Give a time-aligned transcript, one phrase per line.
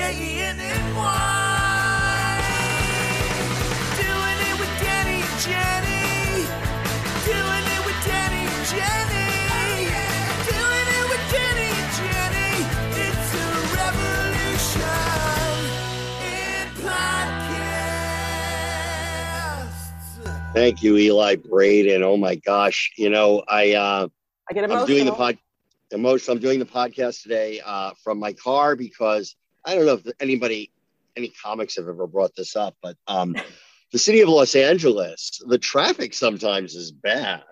[0.00, 1.10] H-D-A-N-N-Y and J-E-N-N-Y
[3.98, 6.46] Doing it with Danny and Jenny
[7.26, 9.90] Doing it with Danny and Jenny
[10.46, 12.62] Doing it with Danny and Jenny
[12.94, 15.58] It's a revolution
[16.22, 18.22] in podcasts
[20.54, 22.02] Thank you, Eli Braden.
[22.04, 22.92] Oh my gosh.
[22.96, 24.06] You know, I uh
[24.48, 24.82] I get emotional.
[24.82, 25.38] I'm doing the pod
[25.90, 26.36] emotional.
[26.36, 29.34] I'm doing the podcast today uh from my car because
[29.68, 30.72] I don't know if anybody
[31.14, 33.36] any comics have ever brought this up, but um
[33.92, 37.42] the city of Los Angeles, the traffic sometimes is bad.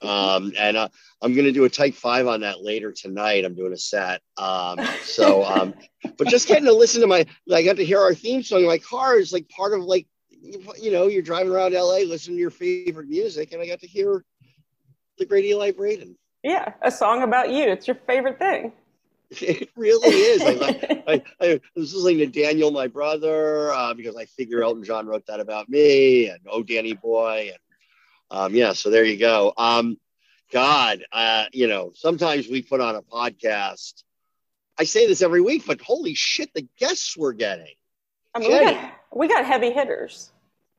[0.00, 0.88] Um and uh,
[1.20, 3.44] I'm gonna do a type five on that later tonight.
[3.44, 4.22] I'm doing a set.
[4.38, 5.74] Um so um
[6.16, 8.66] but just getting to listen to my I got to hear our theme song in
[8.66, 12.36] my car is like part of like you, you know, you're driving around LA listening
[12.36, 14.24] to your favorite music, and I got to hear
[15.18, 16.16] the great Eli Braden.
[16.42, 17.64] Yeah, a song about you.
[17.64, 18.72] It's your favorite thing.
[19.40, 20.42] It really is.
[20.42, 25.06] I, I, I was listening to Daniel, my brother, uh, because I figure Elton John
[25.06, 27.58] wrote that about me, and Oh Danny Boy, and
[28.30, 28.72] um, yeah.
[28.72, 29.52] So there you go.
[29.56, 29.98] Um,
[30.52, 34.04] God, uh, you know, sometimes we put on a podcast.
[34.78, 37.74] I say this every week, but holy shit, the guests we're getting.
[38.34, 40.30] I mean, we got, we got heavy hitters.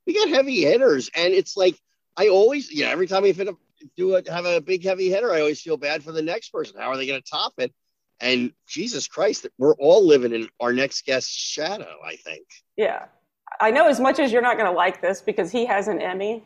[0.06, 1.76] we got heavy hitters, and it's like
[2.16, 3.56] I always, you know, every time we fit a,
[3.96, 6.80] do it, have a big heavy hitter, I always feel bad for the next person.
[6.80, 7.74] How are they going to top it?
[8.20, 11.98] And Jesus Christ, we're all living in our next guest's shadow.
[12.04, 12.46] I think.
[12.76, 13.06] Yeah.
[13.62, 16.02] I know as much as you're not going to like this because he has an
[16.02, 16.44] Emmy.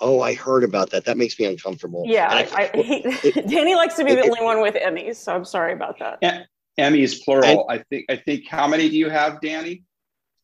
[0.00, 1.04] Oh, I heard about that.
[1.04, 2.04] That makes me uncomfortable.
[2.06, 2.28] Yeah.
[2.28, 3.02] I, I, he,
[3.46, 6.18] Danny likes to be the only one with Emmys, so I'm sorry about that.
[6.22, 7.66] E- Emmys plural.
[7.70, 8.06] I think.
[8.08, 8.48] I think.
[8.48, 9.84] How many do you have, Danny?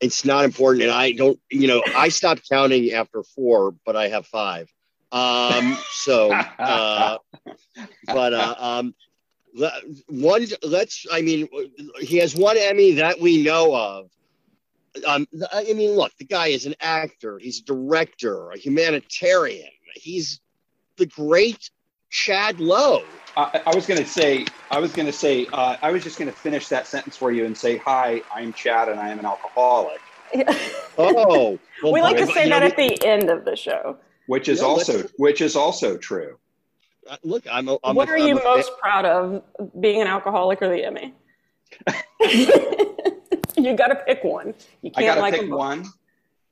[0.01, 1.39] it's not important, and I don't.
[1.49, 4.69] You know, I stopped counting after four, but I have five.
[5.11, 5.77] Um.
[5.91, 7.17] So, uh,
[8.07, 8.93] but uh, um, le-
[10.07, 10.45] one.
[10.63, 11.05] Let's.
[11.11, 11.47] I mean,
[11.99, 14.09] he has one Emmy that we know of.
[15.05, 17.37] Um, I mean, look, the guy is an actor.
[17.37, 19.69] He's a director, a humanitarian.
[19.95, 20.41] He's
[20.97, 21.69] the great
[22.09, 23.03] Chad Lowe.
[23.37, 24.45] I, I was going to say.
[24.69, 25.47] I was going to say.
[25.53, 28.51] Uh, I was just going to finish that sentence for you and say, "Hi, I'm
[28.53, 30.01] Chad, and I am an alcoholic,"
[30.97, 33.97] Oh, well, we like to say that know, at the end of the show.
[34.27, 36.37] which is Yeah, also which is also true.
[37.23, 37.67] Look, I'm.
[37.69, 39.43] A, I'm what a, are I'm you a- most proud of,
[39.79, 41.13] being an alcoholic or the Emmy?
[43.57, 44.53] you got to pick one.
[44.81, 45.85] You can't got to like pick one.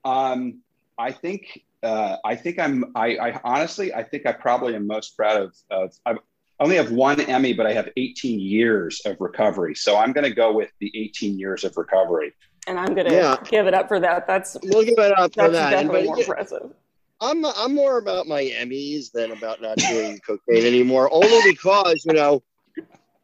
[0.05, 0.61] Um,
[0.97, 1.63] I think.
[1.81, 2.91] Uh, I think I'm.
[2.95, 5.55] I, I honestly, I think I probably am most proud of.
[5.71, 6.15] of I
[6.61, 9.75] only have one Emmy, but I have 18 years of recovery.
[9.75, 12.33] So I'm going to go with the 18 years of recovery.
[12.67, 13.37] and I'm gonna Yeah.
[13.49, 14.27] give it up for that.
[14.27, 15.69] That's We'll give it up for that's that.
[15.69, 16.73] definitely But, more yeah, impressive.
[17.21, 21.09] I'm I'm more about my Emmys than about not doing cocaine anymore.
[21.11, 22.41] Only because you know,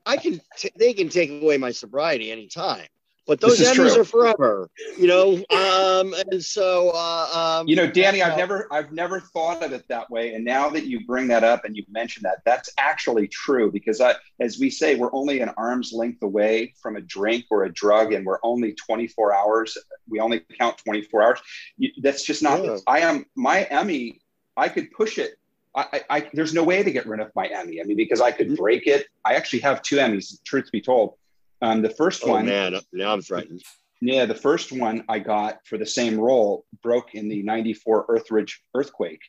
[0.06, 2.88] I can t- they can take away my sobriety anytime,
[3.26, 4.70] but those Emmys are forever.
[4.98, 9.64] You know, um, and so uh, um, You know, Danny, I've never I've never thought
[9.64, 10.34] of it that way.
[10.34, 14.00] And now that you bring that up and you mentioned that, that's actually true because
[14.00, 17.74] I, as we say, we're only an arm's length away from a drink or a
[17.74, 19.78] drug, and we're only 24 hours.
[20.08, 21.40] We only count 24 hours.
[21.78, 22.64] You, that's just not.
[22.64, 22.78] Yeah.
[22.88, 24.22] I am my Emmy.
[24.56, 25.38] I could push it.
[25.76, 27.82] I, I, I there's no way to get rid of my Emmy.
[27.82, 29.08] I mean, because I could break it.
[29.26, 30.42] I actually have two Emmys.
[30.44, 31.16] Truth be told,
[31.62, 32.46] um, the first Oh one.
[32.46, 33.62] man, now I'm frightened.
[34.02, 38.62] Yeah, the first one I got for the same role broke in the '94 Earthridge
[38.74, 39.22] earthquake.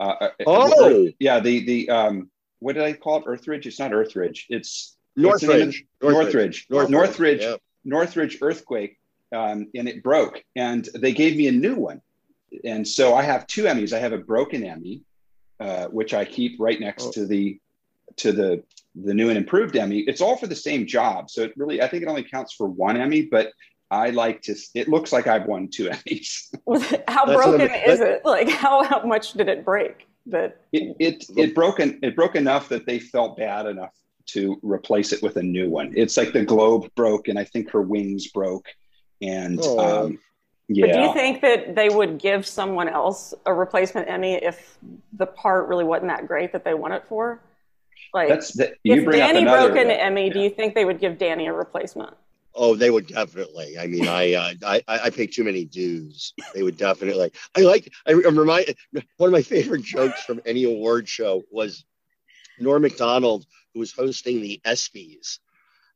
[0.00, 1.08] Uh, uh, Oh!
[1.18, 2.30] yeah, the the um,
[2.60, 3.24] what did I call it?
[3.26, 3.66] Earthridge?
[3.66, 4.46] It's not Earthridge.
[4.48, 6.66] It's what's the name of Northridge, the- Northridge.
[6.70, 7.42] Northridge, Northridge.
[7.42, 7.56] yeah.
[7.84, 8.98] Northridge earthquake,
[9.32, 12.00] um, and it broke, and they gave me a new one.
[12.64, 13.92] and so I have two Emmys.
[13.92, 15.02] I have a broken Emmy,
[15.60, 17.12] uh, which I keep right next Oh.
[17.12, 17.58] to the
[18.16, 18.62] to the
[19.04, 20.00] the new and improved Emmy.
[20.00, 22.66] It's all for the same job, so it really I think it only counts for
[22.68, 23.52] one Emmy, but
[23.90, 24.54] I like to.
[24.74, 26.54] It looks like I've won two Emmys.
[27.08, 28.22] How broken what I'm- is it?
[28.24, 30.06] Like how, how much did it break?
[30.26, 33.92] That It it it broke en- it broke enough that they felt bad enough
[34.30, 35.92] to replace it with a new one.
[35.96, 38.66] It's like the globe broke, and I think her wings broke,
[39.22, 40.06] and Oh.
[40.06, 40.18] um,
[40.68, 44.78] But do you think that they would give someone else a replacement Emmy if
[45.12, 47.40] the part really wasn't that great that they won it for?
[48.16, 48.78] Like, That's that.
[48.82, 49.68] You if bring Danny another.
[49.68, 52.14] broke an Emmy, do you think they would give Danny a replacement?
[52.54, 53.78] Oh, they would definitely.
[53.78, 56.32] I mean, I uh, I I pay too many dues.
[56.54, 57.30] They would definitely.
[57.54, 57.92] I like.
[58.06, 58.74] I, I'm remind.
[59.18, 61.84] One of my favorite jokes from any award show was
[62.58, 65.40] Norm Macdonald, who was hosting the ESPYS,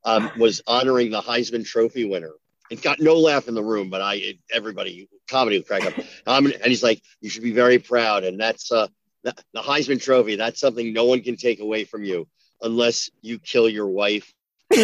[0.05, 2.32] um, was honoring the Heisman Trophy winner.
[2.70, 5.94] It got no laugh in the room, but I it, everybody comedy would crack up.
[6.26, 8.88] Um, and he's like, "You should be very proud," and that's uh
[9.22, 10.37] the, the Heisman Trophy.
[10.37, 12.26] That's something no one can take away from you
[12.62, 14.32] unless you kill your wife.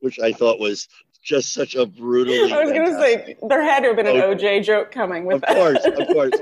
[0.00, 0.88] which I thought was
[1.22, 2.52] just such a brutally.
[2.52, 4.34] I was going to say there had to have been an Oh.
[4.34, 5.50] OJ joke coming with that.
[5.50, 5.82] Of that.
[5.82, 6.32] course, of course.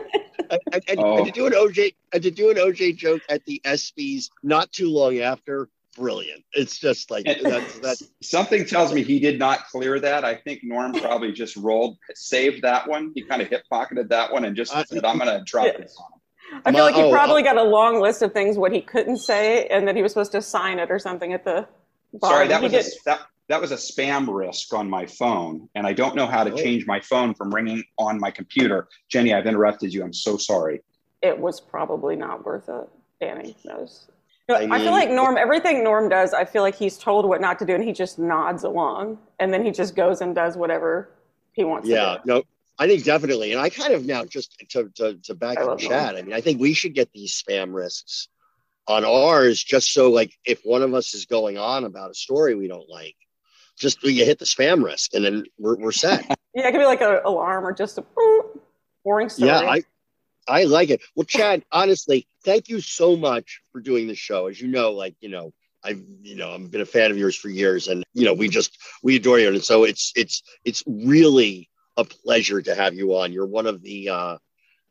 [0.51, 1.19] And- Oh.
[1.19, 4.73] and to do an OJ, and to do an OJ joke at the ESPYS not
[4.73, 6.45] too long after, brilliant.
[6.53, 10.25] It's just like that's that's Something tells me he did not clear that.
[10.25, 13.13] I think Norm probably just rolled, saved that one.
[13.15, 15.67] He kind of hip pocketed that one and just I- said, "I'm going to drop
[15.67, 15.79] Yeah.
[15.79, 18.23] this on him." I feel My- like he oh, probably uh, got a long list
[18.23, 20.99] of things what he couldn't say, and that he was supposed to sign it or
[20.99, 21.67] something at the
[22.15, 22.35] bottom.
[22.37, 25.87] Sorry, that He was a, that, that was a spam risk on my phone, and
[25.87, 26.57] I don't know how to Oh.
[26.57, 28.89] change my phone from ringing on my computer.
[29.11, 30.03] Jenny, I've interrupted you.
[30.03, 30.81] I'm so sorry.
[31.21, 32.89] it was probably not worth it.
[33.21, 34.07] Danny knows.
[34.49, 37.67] I feel like Norm, everything Norm does, I feel like he's told what not to
[37.67, 41.11] do, and he just nods along, and then he just goes and does whatever
[41.53, 42.15] he wants yeah.
[42.15, 42.33] to do.
[42.33, 42.43] No,
[42.79, 45.79] I think definitely, and I kind of now just to to, to back I up
[45.79, 46.17] chat.
[46.17, 48.29] I mean, I think we should get these spam risks
[48.87, 52.55] on ours, just so like if one of us is going on about a story
[52.55, 53.17] we don't like,
[53.77, 56.25] just you hit the spam risk, and then we're we're set.
[56.55, 58.05] Yeah, it could be like an alarm or just a
[59.05, 59.49] boring story.
[59.49, 59.83] Yeah, I
[60.49, 61.03] I like it.
[61.15, 64.47] Well, Chad, honestly, thank you so much for doing the show.
[64.47, 65.53] As you know, like you know,
[65.85, 68.49] I've you know I've been a fan of yours for years, and you know we
[68.49, 73.17] just we adore you, and so it's it's it's really a pleasure to have you
[73.17, 73.33] on.
[73.33, 74.39] You're one of the uh,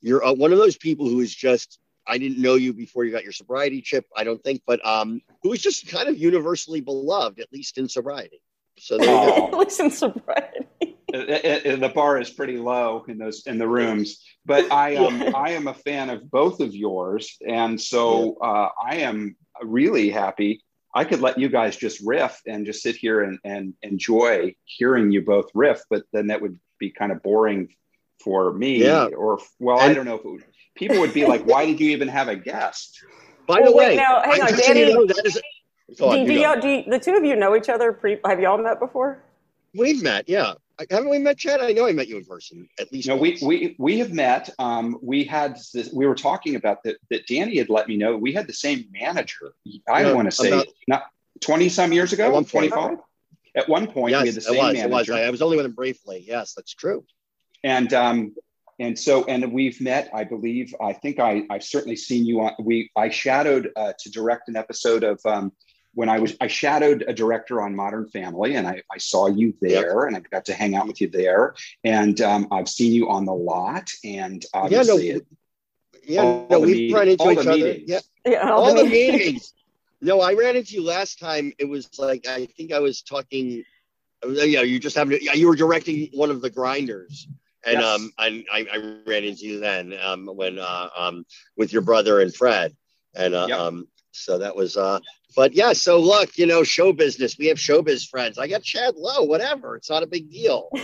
[0.01, 3.11] you're uh, one of those people who is just I didn't know you before you
[3.11, 6.81] got your sobriety chip, I don't think, but um, who is just kind of universally
[6.81, 8.41] beloved, at least in sobriety.
[8.77, 9.47] So there you go.
[9.51, 10.67] At least in sobriety.
[11.13, 15.51] Uh, the bar is pretty low in those in the rooms but i um i
[15.51, 19.33] am a fan of both of yours and so uh i am
[19.63, 20.61] really happy
[20.93, 25.09] i could let you guys just riff and just sit here and and enjoy hearing
[25.09, 27.73] you both riff but then that would be kind of boring
[28.21, 29.05] for me Yeah.
[29.05, 30.43] or well i don't know if it would,
[30.75, 32.99] people would be like why did you even have a guest
[33.47, 35.41] By Well, the wait, way, now, hang I on, just you Danny- know, that is.
[35.97, 37.93] Do, do y'all, do you, the two of you know each other?
[37.93, 39.23] Pre, have y'all met before?
[39.73, 40.55] We've met, yeah.
[40.91, 41.59] Haven't we met, Chad?
[41.59, 43.07] I know I met you in person at least.
[43.07, 43.41] No, we once.
[43.41, 44.49] we we have met.
[44.59, 48.15] Um, we had this, we were talking about that that Danny had let me know
[48.15, 49.53] we had the same manager.
[49.89, 51.03] I want to say about- not
[51.41, 52.97] twenty some years ago, one twenty five.
[53.55, 54.77] At one point, yes, we had the same was.
[54.77, 55.07] It was.
[55.07, 56.23] manager, I, I was only with him briefly.
[56.27, 57.03] Yes, that's true.
[57.63, 58.35] and um,
[58.79, 60.11] and so and we've met.
[60.13, 60.75] I believe.
[60.79, 62.51] I think I I've certainly seen you on.
[62.59, 65.19] We I shadowed uh, to direct an episode of.
[65.25, 65.51] Um,
[65.97, 69.55] when I was, I shadowed a director on Modern Family, and I, I saw you
[69.61, 71.55] there, and I got to hang out with you there.
[71.83, 75.25] And um, I've seen you on the lot, and Yeah, no, obviously, it-
[76.05, 77.51] Yeah, all no, the we've meet- run into all each other.
[77.51, 77.89] meetings.
[77.89, 79.53] Yeah, Yeah, all the the- meetings.
[79.99, 81.51] No, I ran into you last time.
[81.57, 83.63] It was like I think I was talking.
[84.23, 85.17] uh, Yeah, you just happened.
[85.19, 87.27] To, yeah, you were directing one of the grinders,
[87.65, 87.83] and Yes.
[87.83, 88.77] um, and I, I
[89.09, 91.25] ran into you then um when uh um
[91.55, 92.75] with your brother and Fred,
[93.15, 93.59] and uh, Yep.
[93.59, 94.99] um so that was uh.
[95.35, 97.37] But yeah, so look, you know, show business.
[97.37, 98.37] We have showbiz friends.
[98.37, 99.23] I got Chad Lowe.
[99.23, 100.69] Whatever, it's not a big deal.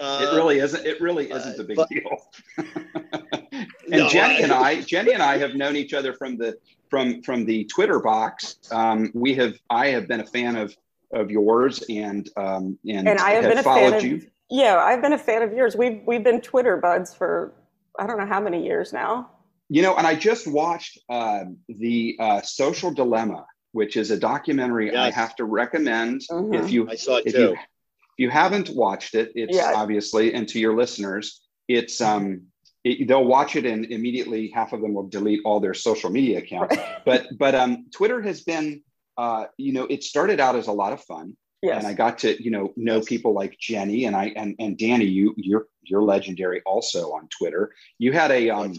[0.00, 0.84] Uh, It really isn't.
[0.84, 2.28] It really isn't uh, a big but- deal.
[2.56, 6.58] and No, Jenny I- and I, Jenny and I have known each other from the
[6.90, 8.56] from from the Twitter box.
[8.72, 9.54] Um, we have.
[9.70, 10.76] I have been a fan of
[11.12, 14.26] of yours, and um, and, And I have been a fan followed of you.
[14.50, 15.76] Yeah, I've been a fan of yours.
[15.76, 17.52] We've we've been Twitter buds for
[17.98, 19.30] I don't know how many years now.
[19.68, 24.96] You know, and I just watched um, the uh, Social Dilemma, which is a documentary
[24.96, 26.54] I have to recommend Mhm.
[26.60, 27.40] if you I saw it if too.
[27.40, 29.72] you if you haven't watched it, it's Yeah.
[29.82, 31.24] obviously, and to your listeners,
[31.66, 32.24] it's um,
[32.84, 36.38] it, they'll watch it and immediately half of them will delete all their social media
[36.38, 36.76] accounts.
[37.08, 38.66] But but um, Twitter has been,
[39.24, 41.36] uh, you know, it started out as a lot of fun.
[41.62, 41.78] Yes.
[41.78, 45.06] and I got to you know know people like Jenny and I and and Danny.
[45.18, 47.62] You you're you're legendary also on Twitter.
[47.98, 48.70] You had a um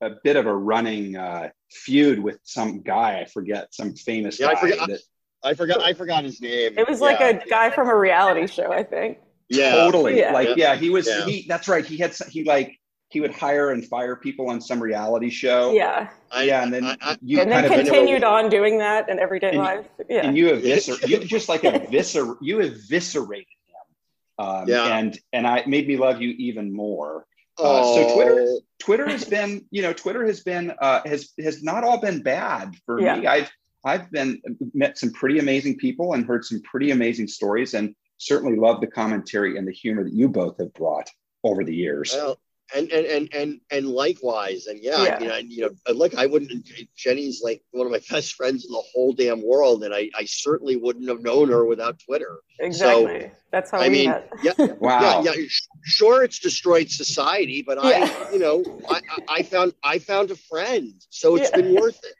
[0.00, 3.20] a bit of a running uh, feud with some guy.
[3.20, 4.60] I forget some famous Yeah, I guy.
[4.60, 5.00] forget- that-
[5.44, 5.82] I forgot.
[5.82, 6.78] I forgot his name.
[6.78, 9.18] It was like a guy from a reality show, I think.
[9.48, 9.72] yeah.
[9.72, 10.32] totally Yeah.
[10.32, 11.26] like yeah he was Yeah.
[11.26, 14.80] he that's right he had he like he would hire and fire people on some
[14.82, 16.08] reality show Yeah.
[16.30, 19.10] I, yeah and then I, I, you and then kind of continued on doing that
[19.10, 19.84] in everyday And- life.
[20.08, 20.26] Yeah.
[20.26, 24.96] and you eviscer you just like eviscer you eviscerated him um, Yeah.
[24.96, 27.26] and and I it made me love you even more
[27.58, 28.46] uh, oh, so Twitter
[28.78, 32.74] Twitter has been you know Twitter has been uh, has has not all been bad
[32.86, 33.16] for Yeah.
[33.16, 33.50] me I've
[33.84, 34.40] I've been
[34.74, 38.86] met some pretty amazing people and heard some pretty amazing stories and certainly love the
[38.86, 41.10] commentary and the humor that you both have brought
[41.44, 42.12] over the years.
[42.14, 42.38] Well,
[42.74, 45.16] and and and and and likewise, and yeah, Yeah.
[45.16, 46.52] I mean, I, you know, and look, I wouldn't.
[46.96, 50.24] Jenny's like one of my best friends in the whole damn world, and I, I
[50.24, 52.38] certainly wouldn't have known her without Twitter.
[52.60, 53.30] exactly.
[53.50, 54.30] That's how I we mean, met.
[54.42, 55.46] yeah, wow yeah, yeah.
[55.84, 58.08] Sure, it's destroyed society, but Yeah.
[58.28, 61.56] I, you know, I, I- I found I found a friend, so it's Yeah.
[61.62, 62.14] been worth it.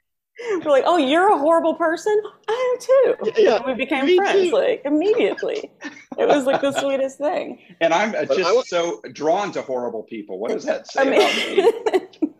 [0.64, 2.20] We're like, oh, you're a horrible person.
[2.48, 2.80] I am
[3.24, 3.32] too.
[3.42, 4.54] Yeah, And we became friends too.
[4.54, 5.70] like immediately.
[6.18, 7.58] It was like the sweetest thing.
[7.80, 10.38] And I'm uh, But just I wa- so drawn to horrible people.
[10.38, 12.32] What does that say I about me?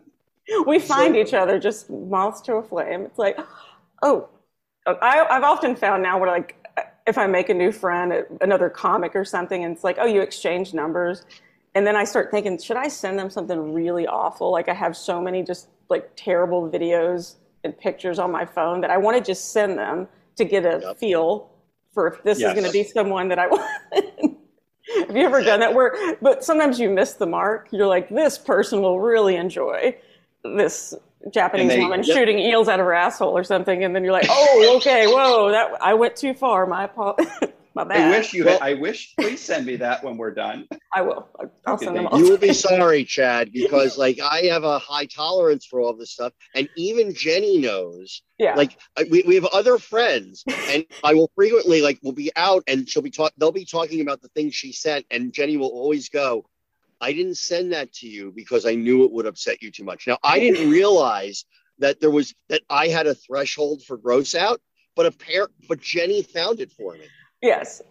[0.67, 3.01] we find So- each other just moths to a flame.
[3.03, 3.37] It's like,
[4.01, 4.29] oh,
[4.85, 6.57] I, I've often found now where like
[7.07, 10.21] if I make a new friend, another comic or something, and it's like, oh, you
[10.21, 11.25] exchange numbers,
[11.75, 14.51] and then I start thinking, should I send them something really awful?
[14.51, 18.89] Like I have so many just like terrible videos and pictures on my phone that
[18.91, 20.97] I want to just send them to get a Yep.
[20.97, 21.49] feel
[21.93, 22.49] for if this Yes.
[22.49, 23.69] is going to be someone that I want.
[25.07, 25.73] Have you ever done that?
[25.73, 27.69] Where, but sometimes you miss the mark.
[27.71, 29.95] You're like, this person will really enjoy
[30.43, 30.93] this
[31.33, 32.15] Japanese they- woman Yep.
[32.17, 35.51] shooting eels out of her asshole or something, and then you're like, oh, okay, whoa,
[35.51, 36.65] that I went too far.
[36.65, 37.15] My apo-
[37.75, 38.13] my bad.
[38.13, 38.45] I wish you.
[38.45, 39.13] Well- Had, I wish.
[39.19, 40.67] Please send me that when we're done.
[40.95, 41.27] I will.
[41.39, 42.19] I'll- I'll send them all.
[42.19, 46.11] You will be sorry, Chad, because like I have a high tolerance for all this
[46.11, 48.21] stuff, and even Jenny knows.
[48.37, 48.55] yeah.
[48.55, 48.77] Like
[49.09, 53.01] we, we have other friends, and I will frequently like we'll be out, and she'll
[53.01, 53.33] be talk.
[53.37, 56.45] They'll be talking about the things she sent, and Jenny will always go,
[57.01, 60.05] "I didn't send that to you because I knew it would upset you too much."
[60.07, 61.45] Now I didn't realize
[61.79, 64.61] that there was that I had a threshold for gross out,
[64.95, 67.05] but a pair, but Jenny found it for me.
[67.43, 67.81] Yes.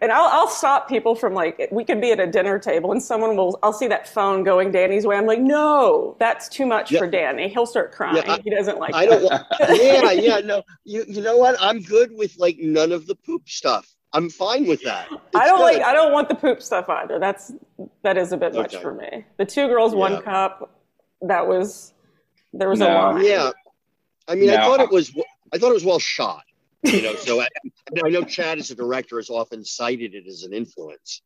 [0.00, 3.02] And I'll, I'll stop people from like, we could be at a dinner table and
[3.02, 5.16] someone will, I'll see that phone going Danny's way.
[5.16, 7.00] I'm like, no, that's too much Yeah.
[7.00, 7.48] for Danny.
[7.48, 8.16] He'll start crying.
[8.16, 9.10] Yeah, I- he doesn't like I that.
[9.20, 9.24] don't.
[9.24, 10.62] want yeah, yeah, no.
[10.84, 11.56] You you know what?
[11.60, 13.92] I'm good with like none of the poop stuff.
[14.12, 15.08] I'm fine with that.
[15.34, 15.82] I don't like.
[15.82, 17.18] I don't want the poop stuff either.
[17.18, 17.50] That's,
[18.04, 19.24] that is a bit much for me.
[19.38, 19.98] The two girls, Yeah.
[19.98, 20.70] one cup,
[21.22, 21.92] that was,
[22.52, 22.88] there was No.
[22.88, 23.24] a line.
[23.24, 23.50] Yeah,
[24.28, 25.12] I mean, I thought it was.
[25.52, 26.44] I thought it was well shot.
[26.84, 27.46] You know, so I,
[28.04, 31.22] I know Chad as a director has often cited it as an influence.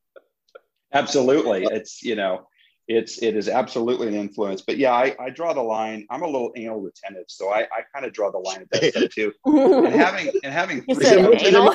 [0.92, 2.46] Absolutely, it's you know,
[2.88, 4.60] it's it is absolutely an influence.
[4.62, 6.06] But yeah, I, I draw the line.
[6.10, 8.92] I'm a little anal retentive, so I, I kind of draw the line at that
[8.94, 9.32] stuff too.
[9.46, 11.72] And having and having three said young- Is anal.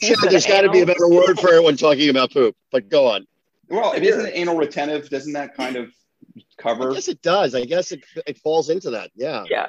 [0.00, 2.54] Chad, there's got to be a better word for it when talking about poop.
[2.70, 3.26] But go on.
[3.68, 5.08] well, it isn't anal retentive.
[5.08, 5.90] Doesn't that kind of
[6.56, 6.92] cover?
[6.92, 7.54] Yes, it does.
[7.54, 9.10] I guess it it falls into that.
[9.16, 9.44] Yeah.
[9.48, 9.68] Yeah.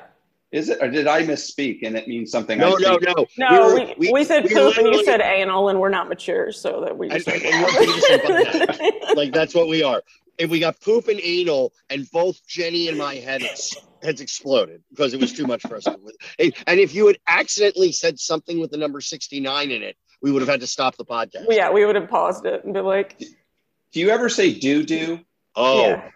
[0.51, 2.57] Is it, or did I misspeak and it means something?
[2.57, 3.03] No, I no, think-
[3.37, 3.49] no.
[3.51, 6.51] No, were- we, we, said we poop and you said anal and we're not mature,
[6.51, 10.01] so that we just And- said and we're Beavis like that's what we are.
[10.39, 15.13] If we got poop and anal, and both Jenny and my heads heads exploded because
[15.13, 15.83] it was too much for us.
[15.83, 15.99] To,
[16.39, 19.97] and and if you had accidentally said something with the number sixty nine in it,
[20.21, 21.45] we would have had to stop the podcast.
[21.49, 23.19] yeah, we would have paused it and be like,
[23.91, 25.19] Do you ever say do do?
[25.55, 26.09] Oh, yeah.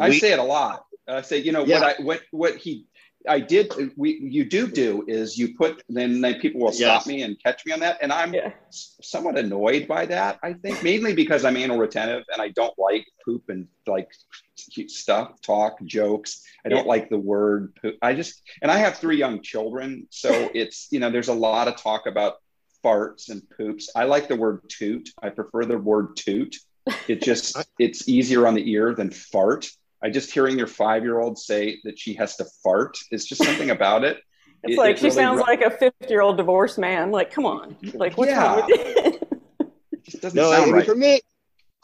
[0.00, 0.86] I we- say it a lot.
[1.08, 1.80] I say, you know, Yeah.
[1.80, 2.86] what I what what he
[3.28, 7.06] I did we you do do is you put then then people will stop Yes.
[7.06, 8.52] me and catch me on that and I'm Yeah.
[8.70, 10.38] somewhat annoyed by that.
[10.42, 14.08] I think mainly because I'm anal retentive and I don't like poop and like
[14.88, 16.42] stuff, talk, jokes.
[16.64, 16.88] I don't Yeah.
[16.94, 17.96] like the word poop.
[18.02, 21.68] I just and I have three young children, so it's you know there's a lot
[21.68, 22.34] of talk about
[22.84, 23.90] farts and poops.
[23.96, 25.08] I like the word toot.
[25.22, 26.56] I prefer the word toot.
[27.08, 29.68] It just it's easier on the ear than fart.
[30.02, 33.42] I just hearing your five year old say that she has to fart is just
[33.44, 34.18] something about it.
[34.62, 37.10] It's It- like it she really sounds ru- like a 50 year old divorced man.
[37.12, 37.76] Like, come on.
[37.94, 38.56] Like, what's Yeah.
[38.60, 39.20] wrong with you?
[39.92, 40.86] It just doesn't no, I mean, right.
[40.86, 41.20] for me,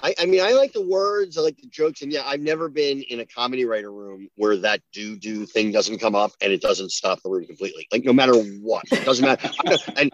[0.01, 2.69] I, I mean, I like the words, I like the jokes, and yeah, I've never
[2.69, 6.53] been in a comedy writer room where that do do thing doesn't come up and
[6.53, 7.87] it doesn't stop the room completely.
[7.93, 9.51] Like no matter what, it doesn't matter.
[9.97, 10.11] and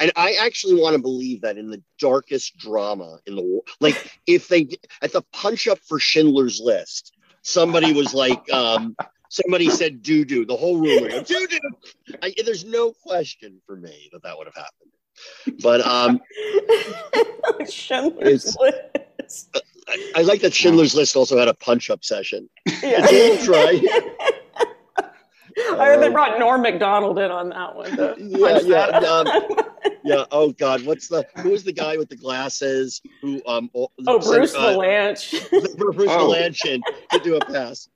[0.00, 4.18] and I actually want to believe that in the darkest drama in the world, like
[4.26, 4.68] if they
[5.02, 7.15] at the punch up for Schindler's List,
[7.46, 8.96] somebody was like, um,
[9.28, 10.44] somebody said doo doo.
[10.44, 12.32] the whole room would go do do.
[12.44, 15.62] There's no question for me that that would have happened.
[15.62, 16.20] But um,
[17.70, 19.56] Schindler's List.
[19.88, 22.50] I, I like that Schindler's List also had a punch-up session.
[22.66, 23.06] Yeah.
[23.08, 24.32] It's all right.
[25.58, 27.94] I heard they Um, brought Norm Macdonald in on that one.
[27.96, 28.14] Yeah,
[28.60, 29.26] yeah, that um.
[30.04, 30.24] Yeah.
[30.30, 34.22] Oh God, what's the who was the guy with the glasses who um oh, sent,
[34.24, 35.50] Bruce uh, Vilanch.
[35.78, 36.28] Bruce Oh.
[36.28, 36.58] Vilanch
[37.10, 37.88] to do a pass.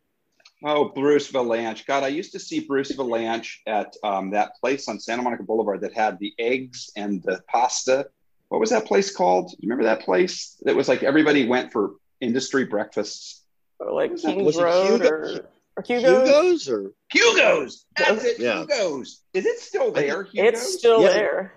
[0.64, 1.87] Oh, Bruce Vilanch.
[1.87, 5.81] God, I used to see Bruce Vilanch at um, that place on Santa Monica Boulevard
[5.83, 8.07] that had the eggs and the pasta.
[8.49, 9.52] What was that place called?
[9.59, 10.57] You remember that place?
[10.62, 13.43] That was like everybody went for industry breakfasts.
[13.79, 15.49] or like Was Kings was it Road Hugo- or,
[15.80, 16.28] or Hugo's.
[16.28, 17.87] Hugo's or Hugo's.
[17.96, 18.38] That's it.
[18.38, 18.60] Yeah.
[18.60, 19.22] Hugo's.
[19.34, 20.25] Is it still there?
[20.25, 20.49] Hugo's?
[20.54, 21.08] It's still Yeah.
[21.12, 21.54] there.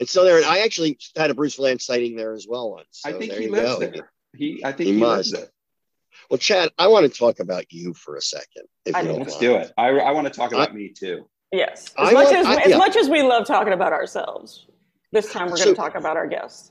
[0.00, 3.02] it's still there, and I actually had a Bruce Vilanch sighting there as well once.
[3.04, 3.78] I think he you lives go.
[3.80, 4.12] there.
[4.36, 5.42] He, I think He he, lives must.
[5.42, 5.52] there.
[6.30, 8.64] Well, Chad, I want to talk about you for a second.
[8.84, 9.40] If I you don't Let's mind.
[9.40, 9.72] do it.
[9.78, 11.28] I, I want to talk about me too.
[11.52, 11.92] Yes.
[11.96, 12.76] I As much want- as I- as yeah.
[12.76, 14.66] much as we love talking about ourselves,
[15.10, 16.70] this time we're going So- to talk about our guests.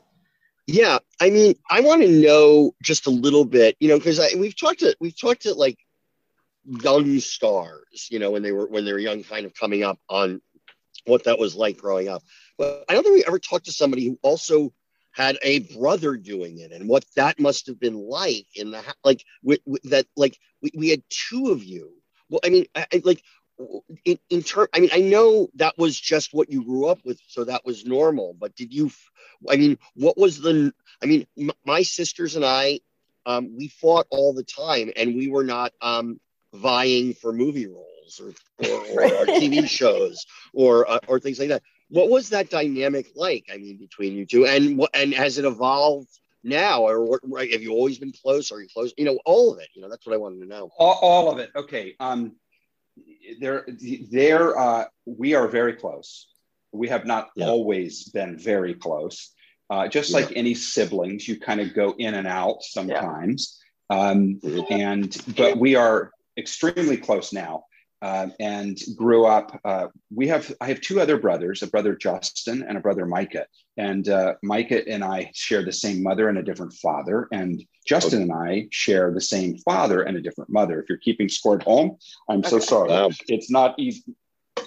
[0.69, 4.55] Yeah, I mean, I want to know just a little bit, you know, because we've
[4.55, 5.77] talked to we've talked to like
[6.67, 9.99] young stars, you know, when they were when they were young, kind of coming up
[10.09, 10.41] on
[11.05, 12.23] what that was like growing up.
[12.57, 14.73] But I don't think we ever talked to somebody who also
[15.11, 19.23] had a brother doing it and what that must have been like in the like
[19.43, 21.91] with, with that like we, we had two of you.
[22.29, 23.23] Well, I mean, I, I- like
[24.05, 27.19] in, in term, I mean, I know that was just what you grew up with,
[27.27, 28.35] so that was normal.
[28.39, 28.91] But did you?
[29.49, 30.73] I mean, what was the?
[31.01, 32.79] I mean, m- my sisters and I,
[33.25, 36.19] um, we fought all the time, and we were not um,
[36.57, 38.33] vying for movie roles or
[38.67, 41.63] or, or, or TV shows or uh, or things like that.
[41.89, 43.45] What was that dynamic like?
[43.53, 46.09] I mean, between you two, and and has it evolved
[46.43, 48.51] now, or what, right, have you always been close?
[48.51, 48.93] Are you close?
[48.97, 49.69] You know, all of it.
[49.73, 50.69] You know, that's what I wanted to know.
[50.77, 51.51] All, all of it.
[51.55, 51.95] Okay.
[51.99, 52.35] Um,
[53.39, 53.65] there,
[54.11, 54.57] there.
[54.57, 56.27] Uh, we are very close.
[56.71, 57.47] We have not Yeah.
[57.47, 59.31] always been very close.
[59.69, 60.17] Uh, just Yeah.
[60.17, 63.59] like any siblings, you kind of go in and out sometimes.
[63.89, 64.71] Um, Mhm.
[64.71, 67.65] and but we are extremely close now.
[67.99, 69.59] Uh, and grew up.
[69.65, 73.47] Uh, we have I have two other brothers, a brother Justin and a brother Micah.
[73.77, 77.27] And uh, Micah and I share the same mother and a different father.
[77.31, 80.79] And Justin and I share the same father and a different mother.
[80.79, 81.97] If you're keeping score at home,
[82.29, 82.89] I'm so sorry.
[83.29, 84.03] It's not easy.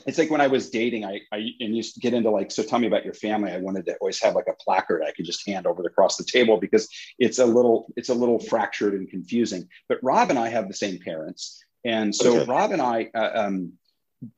[0.06, 2.62] It's like when I was dating, I, I and used to get into like, so
[2.62, 3.52] tell me about your family.
[3.52, 6.24] I wanted to always have like a placard I could just hand over across the
[6.24, 9.68] table because it's a little, it's a little fractured and confusing.
[9.88, 11.62] But Rob and I have the same parents.
[11.84, 12.50] And so Okay.
[12.50, 13.72] Rob and I uh, um,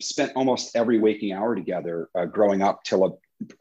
[0.01, 3.11] spent almost every waking hour together uh, growing up till a,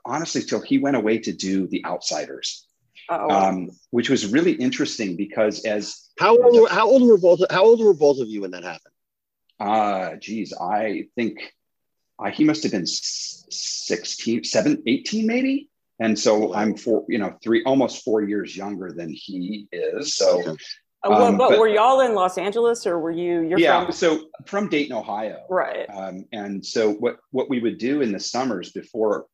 [0.05, 2.67] honestly till he went away to do the outsiders
[3.09, 6.55] Oh, um, which was really interesting because as How old?
[6.55, 7.41] Were, how old were both?
[7.49, 8.93] How old were both of you when that happened?
[9.59, 11.53] uh geez i think
[12.23, 17.17] uh, he must have been s- 16 7 18 maybe and so i'm four you
[17.17, 20.55] know three almost four years younger than he is so.
[21.03, 23.41] Uh, um, but- were y'all in Los Angeles or were you?
[23.41, 25.87] You're yeah from so from dayton ohio right.
[25.89, 29.25] Um, and so what what we would do in the summers before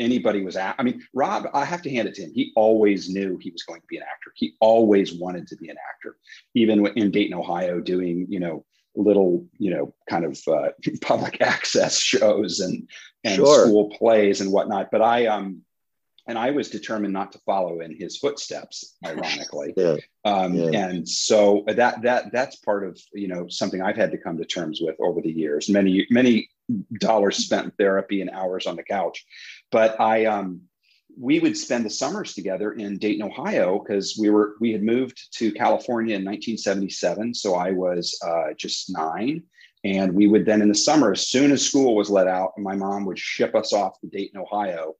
[0.00, 2.32] anybody was at, I mean, Rob, I have to hand it to him.
[2.34, 4.32] He always knew he was going to be an actor.
[4.34, 6.16] He always wanted to be an actor,
[6.54, 8.64] even in Dayton, Ohio, doing, you know,
[8.96, 10.68] little, you know, kind of uh,
[11.00, 12.88] public access shows and,
[13.24, 13.66] and Sure.
[13.66, 14.90] school plays and whatnot.
[14.90, 15.62] But I, um,
[16.26, 19.74] and I was determined not to follow in his footsteps, ironically.
[19.76, 19.96] Yeah.
[20.24, 20.88] Um, Yeah.
[20.88, 24.44] And so that that that's part of you know something I've had to come to
[24.46, 25.68] terms with over the years.
[25.68, 26.48] Many many
[26.98, 29.26] dollars spent in therapy and hours on the couch,
[29.70, 30.62] but I um,
[31.18, 35.32] we would spend the summers together in Dayton, Ohio, because we were we had moved
[35.38, 37.34] to California in 1977.
[37.34, 39.42] So I was uh, just nine.
[39.84, 42.74] And we would then in the summer, as soon as school was let out, my
[42.74, 44.94] mom would ship us off to Dayton, Ohio,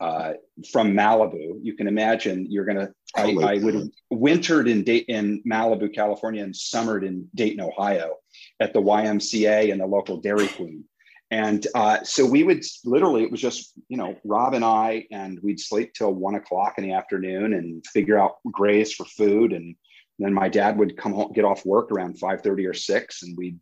[0.00, 0.32] uh,
[0.72, 1.58] from Malibu.
[1.62, 5.94] You can imagine you're going to, I, Oh I would wintered in, Day- in Malibu,
[5.94, 8.16] California, and summered in Dayton, Ohio
[8.60, 10.84] at the YMCA and the local Dairy Queen.
[11.30, 15.38] And uh, so we would literally, it was just, you know, Rob and I, and
[15.42, 19.52] we'd sleep till one o'clock in the afternoon and figure out grays for food.
[19.52, 19.76] And
[20.18, 23.58] then my dad would come home, get off work around 5.30 or 6, and we'd,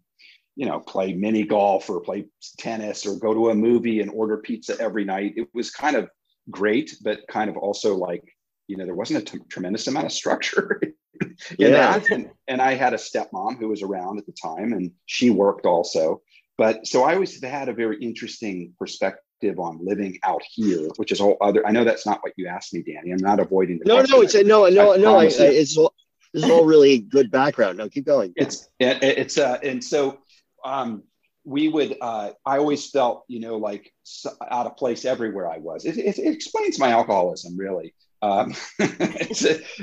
[0.56, 2.26] you know, play mini golf or play
[2.58, 5.34] tennis or go to a movie and order pizza every night.
[5.36, 6.08] It was kind of
[6.50, 8.24] great, but kind of also like,
[8.66, 10.80] you know, there wasn't a t- tremendous amount of structure
[11.20, 11.98] in Yeah.
[11.98, 12.10] that.
[12.10, 15.66] And, and I had a stepmom who was around at the time and she worked
[15.66, 16.22] also.
[16.58, 21.12] But so I always have had a very interesting perspective on living out here, which
[21.12, 21.64] is a whole other.
[21.66, 23.12] I know that's not what you asked me, Danny.
[23.12, 24.16] I'm not avoiding the No, question.
[24.16, 25.16] no, it's a, no, no, I no.
[25.18, 25.94] I, I, it's all,
[26.34, 27.78] this is all really good background.
[27.78, 28.32] No, keep going.
[28.36, 30.18] it's it, it's uh and so
[30.64, 31.04] um
[31.44, 33.90] we would uh, i always felt you know like
[34.50, 38.54] out of place everywhere i was it, it, it explains my alcoholism really um,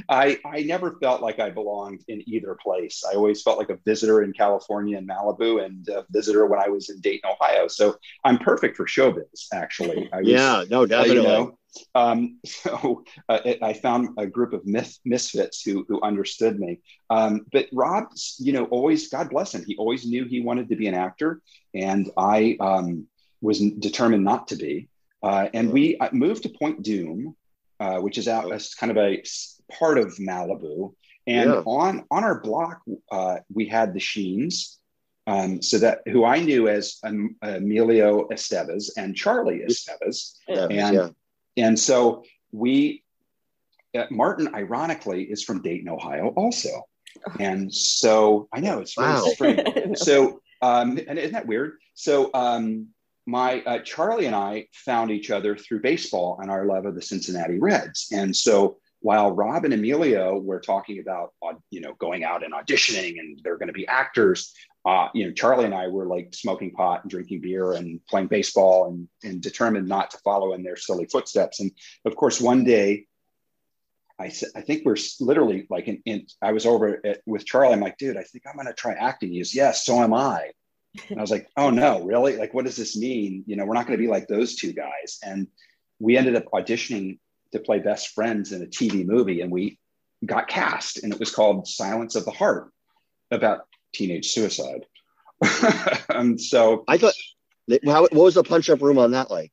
[0.10, 3.04] I, I never felt like I belonged in either place.
[3.10, 6.68] I always felt like a visitor in California and Malibu and a visitor when I
[6.68, 7.68] was in Dayton, Ohio.
[7.68, 10.10] So I'm perfect for showbiz, actually.
[10.12, 11.20] Was, yeah, no, definitely.
[11.20, 11.58] Uh, you know,
[11.94, 16.80] um, so uh, it, I found a group of myth, misfits who, who understood me.
[17.10, 20.76] Um, but Rob, you know, always, God bless him, he always knew he wanted to
[20.76, 21.42] be an actor.
[21.74, 23.08] And I um,
[23.42, 24.90] was determined not to be.
[25.24, 27.34] Uh, and we moved to Point Dume
[27.80, 29.24] uh, which is out as kind of a
[29.72, 30.94] part of Malibu.
[31.28, 31.64] And yeah.
[31.66, 34.78] on on our block, uh, we had the Sheens,
[35.26, 40.68] um, so that who I knew as um, Emilio Estevez and Charlie Estevez, yeah.
[40.70, 41.10] and yeah.
[41.58, 43.04] and so we
[43.98, 46.70] uh, Martin, ironically, is from Dayton, Ohio, also,
[47.40, 49.26] and so I know it's really wow.
[49.34, 49.64] strange.
[49.98, 51.78] so um, and isn't that weird?
[51.94, 52.90] So um,
[53.26, 57.02] my uh, Charlie and I found each other through baseball and our love of the
[57.02, 58.10] Cincinnati Reds.
[58.12, 61.34] And so while Rob and Emilio were talking about,
[61.70, 64.54] you know, going out and auditioning and they're going to be actors,
[64.86, 68.28] uh, you know, Charlie and I were like smoking pot and drinking beer and playing
[68.28, 71.60] baseball and, and determined not to follow in their silly footsteps.
[71.60, 71.72] And
[72.06, 73.06] of course, one day
[74.20, 77.74] I said, I think we're literally like in, in I was over at, with Charlie.
[77.74, 79.32] I'm like, dude, I think I'm going to try acting.
[79.32, 80.52] He goes, yes, so am I.
[81.10, 82.38] And I was like, oh no, really?
[82.38, 83.44] Like, what does this mean?
[83.48, 85.20] You know, we're not going to be like those two guys.
[85.24, 85.48] And
[86.00, 87.20] we ended up auditioning
[87.52, 89.80] to play best friends in a TV movie, and we
[90.26, 92.72] got cast, and it was called Silence of the Heart
[93.32, 94.86] about teenage suicide.
[96.10, 97.14] and so I thought,
[97.86, 99.52] how, what was the punch up room on that like?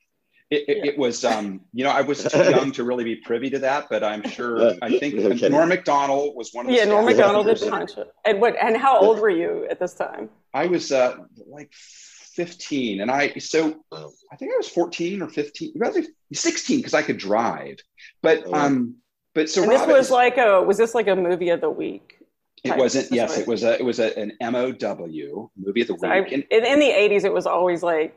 [0.53, 3.49] It, it, it, was, um, you know, I was too young to really be privy
[3.49, 4.75] to that, but I'm sure.
[4.83, 6.77] I think no Norm Macdonald was one of the.
[6.77, 8.13] Yeah, Norm Macdonald did punch it.
[8.27, 8.55] And what?
[8.63, 10.29] And how old were you at this time?
[10.53, 11.17] I was uh,
[11.49, 15.73] like 15, and I so I think I was 14 or 15,
[16.35, 17.79] 16 because I could drive.
[18.21, 18.55] But oh.
[18.55, 18.97] um,
[19.35, 22.19] but so and this was like a was this like a movie of the week?
[22.63, 23.11] It wasn't.
[23.11, 26.05] Yes, it was a it was a, an MOW movie of the week.
[26.05, 28.15] I, in, in the 80s, it was always like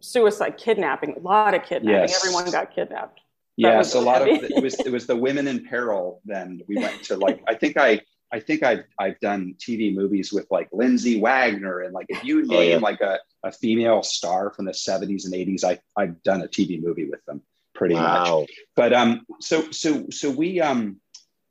[0.00, 2.08] suicide, kidnapping, a lot of kidnapping.
[2.08, 2.24] Yes.
[2.24, 3.20] Everyone got kidnapped.
[3.56, 6.20] yes, a lot of it was it was the women in peril.
[6.24, 8.00] Then we went to like I think I
[8.32, 12.46] I think I've I've done TV movies with like Lindsay Wagner and like if you
[12.46, 12.76] name oh, yeah.
[12.78, 16.82] like a, a female star from the 70s and 80s, I I've done a TV
[16.82, 17.42] movie with them
[17.74, 18.40] pretty wow.
[18.40, 18.50] much.
[18.74, 21.00] But um so so so we um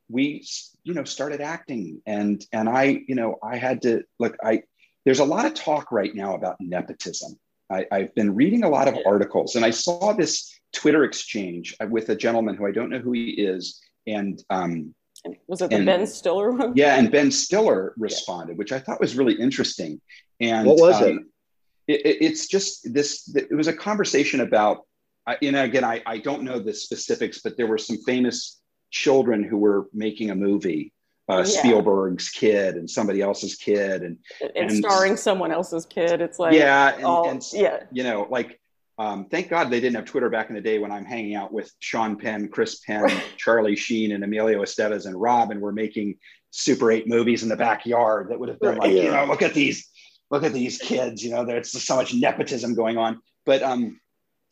[0.10, 0.46] we
[0.84, 4.64] you know started acting and and I you know I had to look I
[5.06, 7.40] there's a lot of talk right now about nepotism
[7.74, 12.10] I, have been reading a lot of articles, and I saw this Twitter exchange with
[12.10, 14.94] a gentleman who I don't know who he is, and um,
[15.48, 16.74] was it the and, Ben Stiller one?
[16.76, 18.58] Yeah, and Ben Stiller responded, yeah.
[18.58, 20.02] which I thought was really interesting.
[20.40, 21.30] And what was um,
[21.88, 22.02] it?
[22.06, 23.34] It, It's just this.
[23.36, 24.82] It was a conversation about.
[25.40, 28.60] You know, again, I, I don't know the specifics, but there were some famous
[28.92, 30.93] children who were making a movie
[31.30, 31.44] uh, yeah.
[31.44, 36.22] Spielberg's kid and somebody else's kid, and, and, and starring someone else's kid.
[36.22, 38.60] It's like yeah, and, all, and yeah, you know, like
[38.98, 41.52] um, thank God they didn't have Twitter back in the day when I'm hanging out
[41.52, 46.18] with Sean Penn, Chris Penn, Charlie Sheen, and Emilio Estevez and Rob, and we're making
[46.52, 48.30] Super 8 movies in the backyard.
[48.30, 49.04] That would have been like, yeah.
[49.04, 49.90] you know, look at these,
[50.30, 51.24] look at these kids.
[51.24, 53.20] You know, there's so much nepotism going on.
[53.46, 54.00] But um,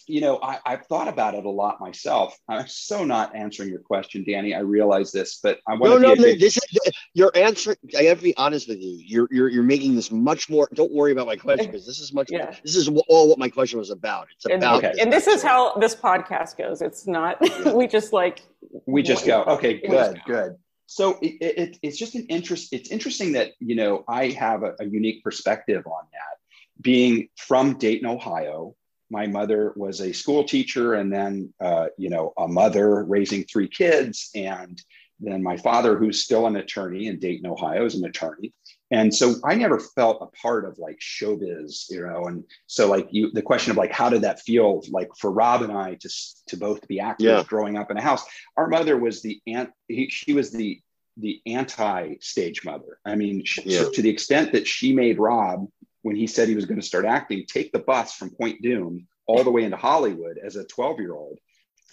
[0.08, 2.38] you know, I, have thought about it a lot myself.
[2.48, 4.54] I'm so not answering your question, Danny.
[4.54, 6.22] I realize this, but I want no, to.
[6.22, 7.76] No, no, this is your answer.
[7.98, 9.02] I have to be honest with you.
[9.06, 10.70] You're you're you're making this much more.
[10.74, 12.30] Don't worry about my question eh, because this is much.
[12.32, 12.54] Yeah.
[12.64, 14.28] This is all what my question was about.
[14.36, 14.84] It's about.
[14.84, 16.82] And, and this is how this podcast goes.
[16.82, 17.38] It's not.
[17.74, 18.42] we just like.
[18.86, 19.44] We just go.
[19.44, 19.80] Okay.
[19.80, 20.22] Good.
[20.26, 20.56] Good.
[20.86, 22.74] So it, it, it's just an interest.
[22.74, 27.78] It's interesting that you know I have a, a unique perspective on that, being from
[27.78, 28.76] Dayton, Ohio
[29.12, 33.68] my mother was a school teacher and then uh, you know a mother raising three
[33.68, 34.82] kids and
[35.20, 38.52] then my father who's still an attorney in dayton ohio is an attorney
[38.90, 43.08] and so i never felt a part of like showbiz you know and so like
[43.12, 46.10] you the question of like how did that feel like for rob and i to
[46.48, 47.44] to both be actors yeah.
[47.44, 48.24] growing up in a house
[48.58, 50.82] our mother was the aunt he, she was the
[51.18, 53.84] the anti stage mother i mean she, yeah.
[53.94, 55.68] to the extent that she made rob
[56.02, 59.08] when he said he was going to start acting, take the bus from Point Dume
[59.28, 61.40] all the way into Hollywood as a 12 year old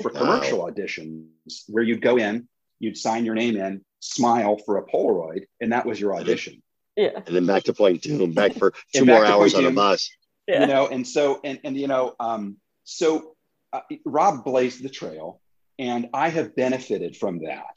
[0.03, 0.71] for commercial wow.
[0.71, 1.27] auditions
[1.68, 5.87] where you'd go in, you'd sign your name in, smile for a Polaroid, and that
[5.87, 6.62] was your audition.
[6.97, 7.21] Yeah.
[7.27, 10.11] And then back to Point Dume, back for two more hours on a bus.
[10.47, 10.62] Yeah.
[10.62, 13.37] You know, and so, and, and, you know, um, so
[13.73, 15.40] uh, Rob blazed the trail
[15.79, 17.77] and I have benefited from that.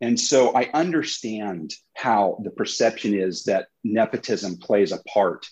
[0.00, 5.46] And so I understand how the perception is that nepotism plays a part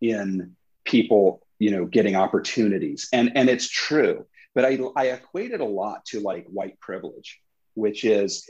[0.00, 3.08] in people, you know, getting opportunities.
[3.12, 4.26] And and it's true.
[4.54, 7.40] But I I equate it a lot to like white privilege,
[7.74, 8.48] which is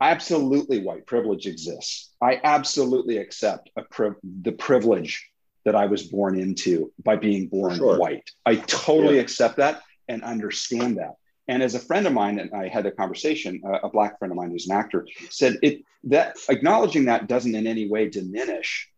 [0.00, 2.10] absolutely white privilege exists.
[2.22, 5.28] I absolutely accept a pri- the privilege
[5.64, 7.98] that I was born into by being born Sure.
[7.98, 8.30] white.
[8.46, 9.22] I totally Yeah.
[9.22, 11.14] accept that and understand that.
[11.48, 14.30] And as a friend of mine, and I had a conversation, uh, a black friend
[14.30, 18.88] of mine who's an actor, said it that acknowledging that doesn't in any way diminish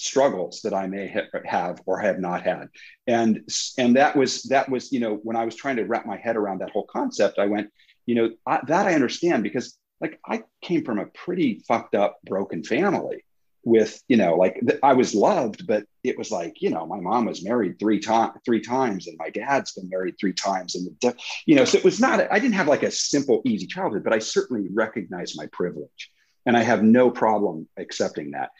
[0.00, 2.68] struggles that I may ha- have or have not had.
[3.06, 6.16] And and that was that was you know when I was trying to wrap my
[6.16, 7.70] head around that whole concept, I went,
[8.06, 12.18] you know, I, that I understand because like I came from a pretty fucked up,
[12.24, 13.24] broken family
[13.64, 17.00] with you know like th- I was loved, but it was like you know my
[17.00, 20.98] mom was married three times, three times, and my dad's been married three times, and
[21.00, 21.14] de-
[21.46, 24.12] you know so it was not I didn't have like a simple easy childhood, but
[24.12, 26.10] I certainly recognized my privilege,
[26.46, 28.50] and I have no problem accepting that.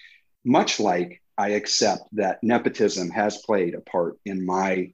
[0.44, 4.92] Much like I accept that nepotism has played a part in my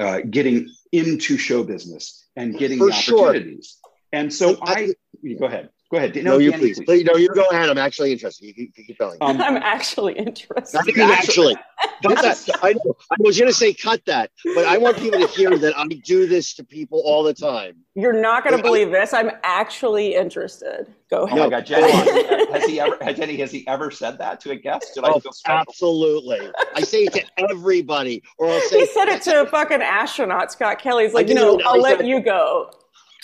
[0.00, 3.28] uh, getting into show business and getting For the sure.
[3.28, 3.78] opportunities.
[4.12, 4.92] And so I-
[5.24, 6.14] I, go ahead, go ahead.
[6.24, 6.80] No, you please.
[6.84, 7.04] please.
[7.04, 7.68] No, you go ahead.
[7.68, 8.46] I'm actually interested.
[8.46, 9.18] You, you keep going.
[9.20, 10.74] Um, I'm actually interested.
[10.76, 11.56] Not even actually.
[12.02, 12.48] Cut that.
[12.62, 12.96] I, know.
[13.10, 15.86] I was going to say cut that, but I want people to hear that I
[15.86, 17.76] do this to people all the time.
[17.94, 19.12] You're not going to believe this.
[19.14, 20.86] I'm actually interested.
[21.10, 21.38] Go Oh ahead.
[21.38, 21.92] my God, Jenny,
[22.52, 24.92] has he ever, has Jenny, has he ever said that to a guest?
[24.94, 25.58] Did I Oh, feel special?
[25.60, 26.40] absolutely.
[26.74, 30.50] I say it to everybody, or I'll say he said it to a fucking astronaut,
[30.52, 31.04] Scott Kelly.
[31.04, 31.60] He's like, I you know.
[31.64, 32.70] I'll let you go,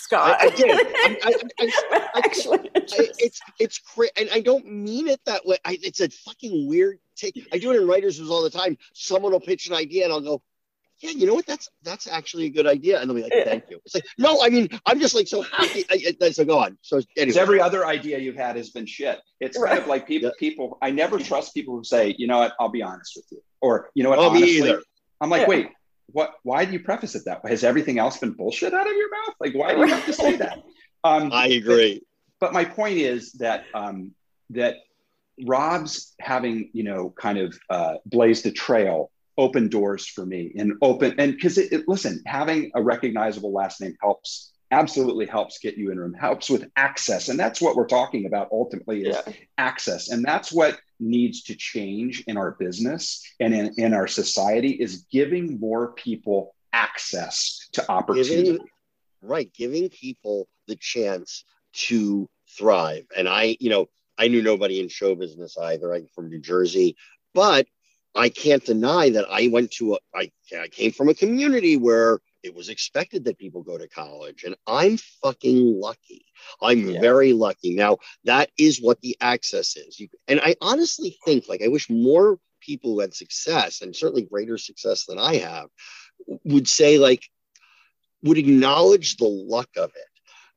[0.01, 0.37] Scott.
[0.41, 0.71] I, I did.
[0.71, 5.45] I, I, I, I'm actually I, it's it's cra- and I don't mean it that
[5.47, 5.59] way.
[5.65, 7.49] I, it's a fucking weird take.
[7.53, 8.77] I do it in writers' rooms all the time.
[8.95, 10.43] Someone will pitch an idea, and I'll go,
[11.01, 11.47] "Yeah, you know what?
[11.47, 13.45] That's that's actually a good idea." And they'll be like, Yeah.
[13.45, 15.85] "Thank you." It's like, no, I mean, I'm just like so happy.
[15.91, 16.79] I, I, so go on.
[16.83, 19.19] So anyway, every other idea you've had has been shit.
[19.41, 20.35] It's kind of like people, Yeah.
[20.39, 23.43] people, I never trust people who say, you know what, I'll be honest with you.
[23.63, 24.83] Or, you know what, Oh, me honestly, either.
[25.21, 25.49] I'm like, Yeah.
[25.49, 25.69] wait,
[26.13, 27.51] what, why do you preface it that way?
[27.51, 29.35] Has everything else been bullshit out of your mouth?
[29.41, 30.59] Like, why do you have to say that?
[31.03, 32.03] Um, I agree.
[32.41, 34.13] but my point is that um,
[34.51, 34.75] that
[35.47, 40.75] Rob's having you know kind of uh, blazed a trail, opened doors for me, and
[40.83, 45.77] open and because it, it- listen, having a recognizable last name helps absolutely helps get
[45.79, 49.33] you in room, helps with access, and that's what we're talking about ultimately is Yeah.
[49.57, 54.71] access, and that's what needs to change in our business and in, in our society
[54.71, 58.53] is giving more people access to opportunity.
[58.53, 58.67] Giving,
[59.23, 63.07] right, giving people the chance to thrive.
[63.17, 63.87] And I, you know,
[64.19, 65.95] I knew nobody in show business either.
[65.95, 66.97] I'm from New Jersey,
[67.35, 67.67] but
[68.15, 72.21] I can't deny that I went to a, I, I came from a community where
[72.43, 76.25] it was expected that people go to college, and I'm fucking lucky.
[76.61, 77.01] I'm Yeah.
[77.01, 77.75] very lucky.
[77.75, 79.99] Now, that is what the access is.
[80.01, 84.23] You, and I honestly think, like, I wish more people who had success and certainly
[84.23, 85.69] greater success than I have
[86.45, 87.25] would say, like,
[88.23, 90.10] would acknowledge the luck of it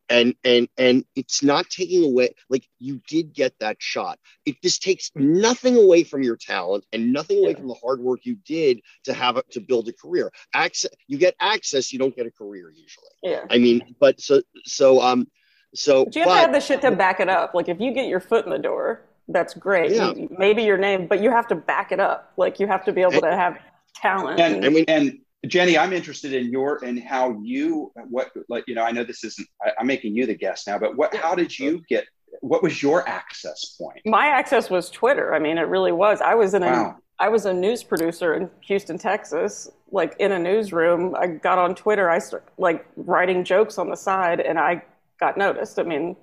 [0.09, 4.81] and and and it's not taking away like you did get that shot it just
[4.83, 7.57] takes nothing away from your talent and nothing away Yeah.
[7.57, 11.17] from the hard work you did to have it to build a career access you
[11.17, 13.45] get access you don't get a career usually yeah.
[13.49, 15.27] i mean but so so um
[15.75, 17.55] so But you have but- to have the shit to back it up.
[17.55, 19.91] Like if you get your foot in the door, that's great.
[19.91, 20.13] Yeah.
[20.37, 22.31] Maybe your name, but you have to back it up.
[22.37, 23.57] Like you have to be able to have
[23.95, 24.39] talent.
[24.39, 28.75] and I mean- and Jenny, I'm interested in your and how you what like you
[28.75, 31.35] know I know this isn't I, I'm making you the guest now, but what how
[31.35, 32.05] did you get
[32.41, 34.01] what was your access point?
[34.05, 35.33] my access was Twitter.
[35.33, 36.21] I mean, it really was.
[36.21, 36.97] I was in a Wow.
[37.19, 41.15] I was a news producer in Houston, Texas, like in a newsroom.
[41.15, 42.09] I got on Twitter.
[42.09, 44.83] I started like writing jokes on the side, and I
[45.19, 45.79] got noticed.
[45.79, 46.15] I mean,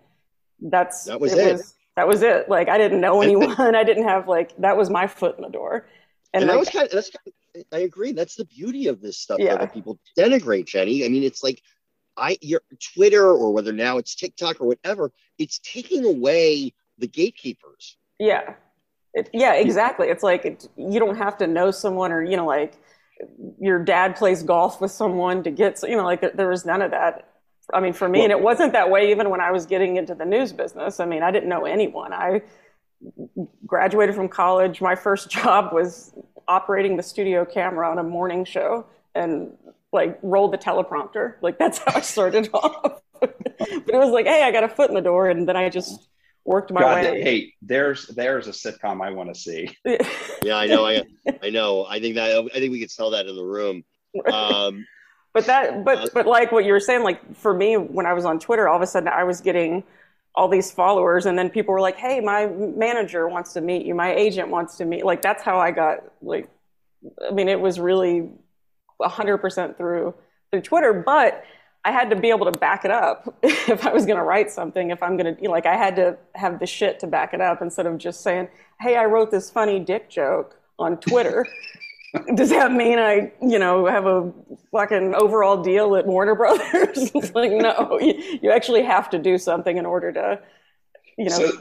[0.60, 1.62] that's That was it.
[1.96, 2.48] that was it.
[2.48, 3.58] Like I didn't know anyone.
[3.74, 5.86] I didn't have like that was my foot in the door.
[6.34, 7.32] and, And, that like, was kind of that's kind of,
[7.72, 8.12] I agree.
[8.12, 9.56] That's the beauty of this stuff Yeah.
[9.56, 11.04] that people denigrate, Jenny.
[11.04, 11.62] I mean, it's like
[12.16, 12.62] I your
[12.94, 17.96] Twitter or whether now it's TikTok or whatever, it's taking away the gatekeepers.
[18.18, 18.54] Yeah.
[19.14, 20.08] It, yeah, exactly.
[20.08, 22.74] It's like it, you don't have to know someone or, you know, like
[23.60, 26.82] your dad plays golf with someone to get, you know, like there, there was none
[26.82, 27.26] of that.
[27.72, 30.14] I mean, for me, and it wasn't that way even when I was getting into
[30.14, 31.00] the news business.
[31.00, 32.12] I mean, I didn't know anyone.
[32.12, 32.42] I
[33.66, 34.80] graduated from college.
[34.80, 36.12] My first job was
[36.50, 38.84] operating the studio camera on a morning show
[39.14, 39.52] and
[39.92, 41.34] like rolled the teleprompter.
[41.40, 43.00] Like that's how I started off.
[43.20, 45.68] but it was like, hey, I got a foot in the door, and then I
[45.68, 46.08] just
[46.44, 47.22] worked my God, way.
[47.22, 49.70] hey, there's there's a sitcom I want to see.
[50.42, 50.86] Yeah, I know.
[50.86, 51.04] I
[51.42, 51.84] I know.
[51.84, 53.84] I think that I think we could sell that in the room.
[54.32, 54.86] Um,
[55.32, 58.24] But that, but but like what you were saying, like for me, when I was
[58.24, 59.84] on Twitter, all of a sudden I was getting
[60.34, 63.94] all these followers, and then people were like, "Hey, my manager wants to meet you.
[63.94, 66.48] My agent wants to meet." Like that's how I got like
[67.26, 68.28] I mean, it was really
[69.00, 70.14] 100% through
[70.50, 71.44] through Twitter, but
[71.84, 74.50] I had to be able to back it up if I was going to write
[74.50, 74.90] something.
[74.90, 77.62] If I'm going to, like, I had to have the shit to back it up
[77.62, 78.48] instead of just saying,
[78.80, 81.46] "Hey, I wrote this funny dick joke on Twitter."
[82.34, 84.32] Does that mean I, you know, have a
[84.72, 87.10] fucking overall deal at Warner Brothers?
[87.14, 90.40] it's like, no, you, you actually have to do something in order to,
[91.16, 91.36] you know.
[91.36, 91.52] So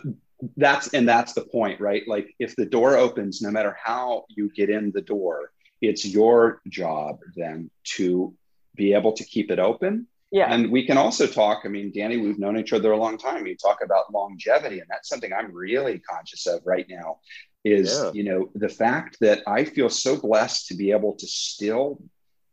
[0.57, 2.03] that's and that's the point, right?
[2.07, 6.61] Like, if the door opens, no matter how you get in the door, it's your
[6.67, 8.33] job then to
[8.75, 10.07] be able to keep it open.
[10.31, 10.51] yeah.
[10.51, 11.61] And we can also talk.
[11.65, 13.45] I mean, Danny, we've known each other a long time.
[13.45, 17.19] You talk about longevity, and that's something I'm really conscious of right now.
[17.65, 18.11] Is Yeah.
[18.13, 22.01] you know the fact that I feel so blessed to be able to still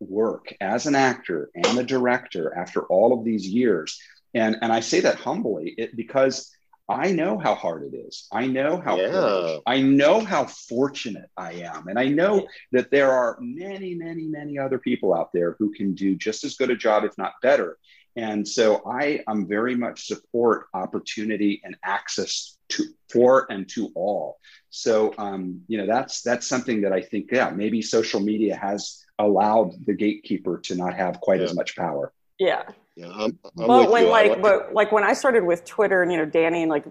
[0.00, 4.00] work as an actor and a director after all of these years,
[4.34, 6.50] and and I say that humbly, it because
[6.88, 8.28] I know how hard it is.
[8.30, 9.08] I know how Yeah.
[9.10, 14.26] privileged- I know how fortunate I am, and I know that there are many, many,
[14.26, 17.34] many other people out there who can do just as good a job, if not
[17.42, 17.78] better.
[18.16, 24.38] And so I am very much support opportunity and access to for and to all.
[24.70, 29.04] So um, you know that's that's something that I think yeah maybe social media has
[29.18, 32.12] allowed the gatekeeper to not have quite as much power.
[32.38, 32.62] yeah.
[32.98, 34.10] Yeah, I'm, I'm but when you.
[34.10, 36.86] Like like- but like when I started with Twitter and you know Danny and like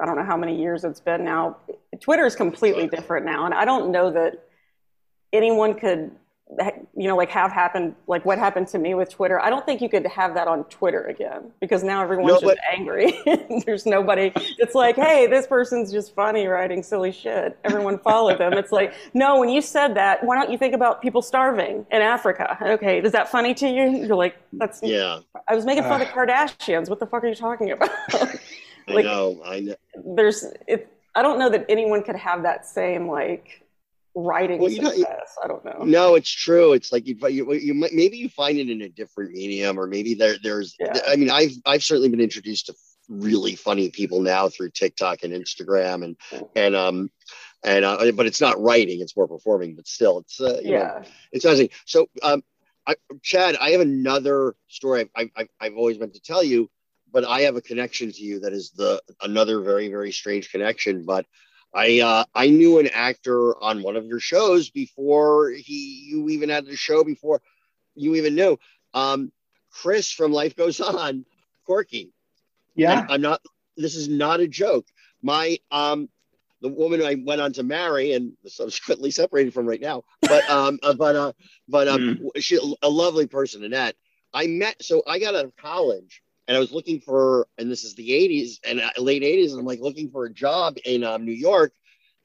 [0.00, 1.58] I don't know how many years it's been now.
[2.00, 4.42] Twitter is completely different now, and I don't know that
[5.34, 6.12] anyone could
[6.96, 9.40] you know like have happened like what happened to me with Twitter.
[9.40, 12.44] I don't think you could have that on Twitter again because now everyone's No, just
[12.44, 13.18] but- angry.
[13.66, 14.32] There's nobody.
[14.58, 17.58] It's like hey, this person's just funny writing silly shit.
[17.64, 18.52] Everyone follow them.
[18.54, 22.02] It's like no, when you said that, why don't you think about people starving in
[22.02, 22.56] Africa?
[22.62, 24.04] Okay, is that funny to you?
[24.06, 26.88] You're like that's yeah, I was making fun of the Kardashians.
[26.88, 27.90] What the fuck are you talking about?
[28.88, 29.40] I know.
[29.44, 29.74] I know.
[30.16, 33.63] There's, it, I don't know that anyone could have that same like
[34.14, 35.36] writing Well, you know, success.
[35.42, 35.84] I don't know.
[35.84, 36.72] No, it's true.
[36.72, 39.86] It's like you, you, you might- maybe you find it in a different medium, or
[39.86, 40.76] maybe there, there's.
[40.78, 40.98] Yeah.
[41.08, 42.74] I mean, I've, I've certainly been introduced to
[43.08, 46.16] really funny people now through TikTok and Instagram, and,
[46.54, 47.10] and um,
[47.64, 49.74] and uh, but it's not writing; it's more performing.
[49.76, 51.02] But still, it's uh, you know, Yeah.
[51.32, 51.70] it's amazing.
[51.84, 52.42] So, um,
[52.86, 56.70] I, Chad, I have another story I've, I've, I've always meant to tell you,
[57.12, 61.04] but I have a connection to you that is the another very, very strange connection.
[61.04, 61.26] But
[61.74, 66.48] I, uh, I knew an actor on one of your shows before he, you even
[66.48, 67.42] had the show before
[67.94, 68.58] you even knew.
[68.92, 69.32] Um,
[69.70, 71.24] Chris from Life Goes On,
[71.66, 72.12] Corky.
[73.00, 73.40] And I'm not.
[73.76, 74.86] This is not a joke.
[75.22, 76.08] My um,
[76.60, 80.78] the woman I went on to marry and subsequently separated from right now, but um,
[80.82, 81.32] uh, but uh,
[81.68, 83.96] but um, she a lovely person, Annette.
[84.32, 84.82] I met.
[84.82, 88.10] So I got out of college and I was looking for, and this is the
[88.10, 91.32] '80s and uh, late '80s, and I'm like looking for a job in um, New
[91.32, 91.72] York.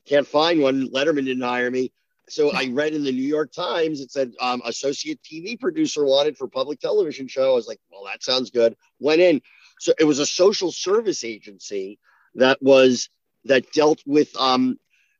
[0.07, 0.89] Can't find one.
[0.89, 1.91] Letterman didn't hire me.
[2.27, 6.37] So I read in the New York Times, it said um, associate TV producer wanted
[6.37, 7.51] for public television show.
[7.51, 8.75] I was like, well, that sounds good.
[8.99, 9.41] Went in.
[9.79, 11.99] So it was a social service agency
[12.35, 13.09] that was
[13.45, 14.77] that dealt with um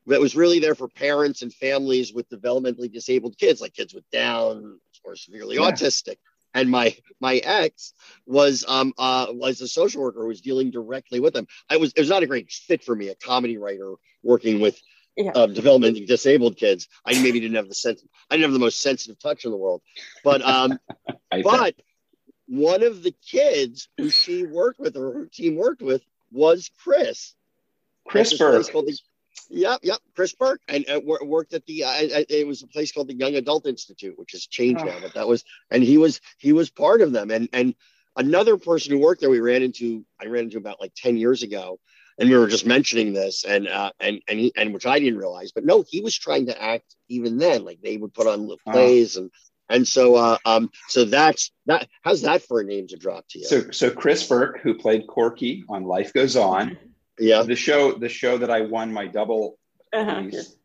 [0.08, 4.10] that was really there for parents and families with developmentally disabled kids, like kids with
[4.12, 5.72] Down or severely Yeah.
[5.72, 6.18] autistic.
[6.54, 7.94] And my my ex
[8.26, 11.48] was um uh was a social worker who was dealing directly with them.
[11.70, 14.80] I was it was not a great fit for me, a comedy writer working with
[15.16, 15.32] Yeah.
[15.36, 16.88] um, developmentally disabled kids.
[17.06, 18.04] I maybe didn't have the sense.
[18.30, 19.82] I didn't have the most sensitive touch in the world,
[20.24, 20.80] but um,
[21.32, 21.76] I but
[22.48, 27.36] one of the kids who she worked with or her team worked with was Chris.
[28.08, 28.72] Chris At this place Burke.
[28.74, 29.00] called the-
[29.50, 31.84] Yep, yep, Chris Burke, and uh, worked at the.
[31.84, 31.92] Uh,
[32.30, 34.88] it was a place called the Young Adult Institute, which has changed Oh.
[34.88, 37.76] now, but that was, and he was he was part of them, and and
[38.16, 40.06] another person who worked there, we ran into.
[40.22, 41.80] I ran into about like ten years ago,
[42.18, 45.18] and we were just mentioning this, and uh, and and he, and which I didn't
[45.20, 47.66] realize, but no, he was trying to act even then.
[47.66, 48.72] Like they would put on little Oh.
[48.72, 49.32] plays, and
[49.70, 51.88] and so uh, um, so that's that.
[52.04, 53.46] How's that for a name to drop to you?
[53.46, 56.78] So, so Chris Burke, who played Corky on Life Goes On,
[57.20, 59.58] yeah, the show, the show that I won my double
[59.94, 60.12] Uh-huh.
[60.16, 60.56] Emmys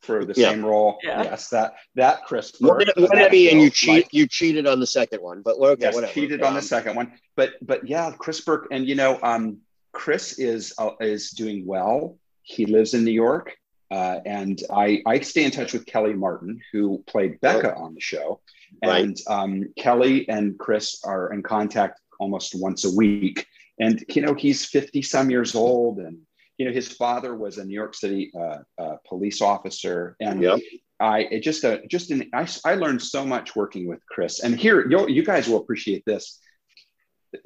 [0.00, 0.50] for the Yeah.
[0.50, 0.98] same role.
[1.02, 1.24] Yeah.
[1.24, 2.96] Yes, that that Chris one, Burke.
[2.96, 4.04] one that Emmy, and you cheat.
[4.04, 6.12] like- you cheated on the second one, but okay, yes, whatever.
[6.12, 7.12] cheated on the Um, second one.
[7.36, 9.58] But but yeah, Chris Burke, and you know, um,
[9.92, 12.18] Chris is uh, is doing well.
[12.42, 13.56] He lives in New York,
[13.90, 18.00] uh, and I I stay in touch with Kelly Martin, who played Becca on the
[18.00, 18.40] show,
[18.84, 19.04] Right.
[19.04, 23.46] and um, Kelly and Chris are in contact almost once a week.
[23.80, 26.18] And you know, he's fifty some years old, and
[26.56, 30.60] you know, his father was a New York City uh, uh, police officer, and Yep.
[31.00, 34.58] I it just uh, just in I, I learned so much working with Chris, and
[34.58, 36.40] here you you guys will appreciate this.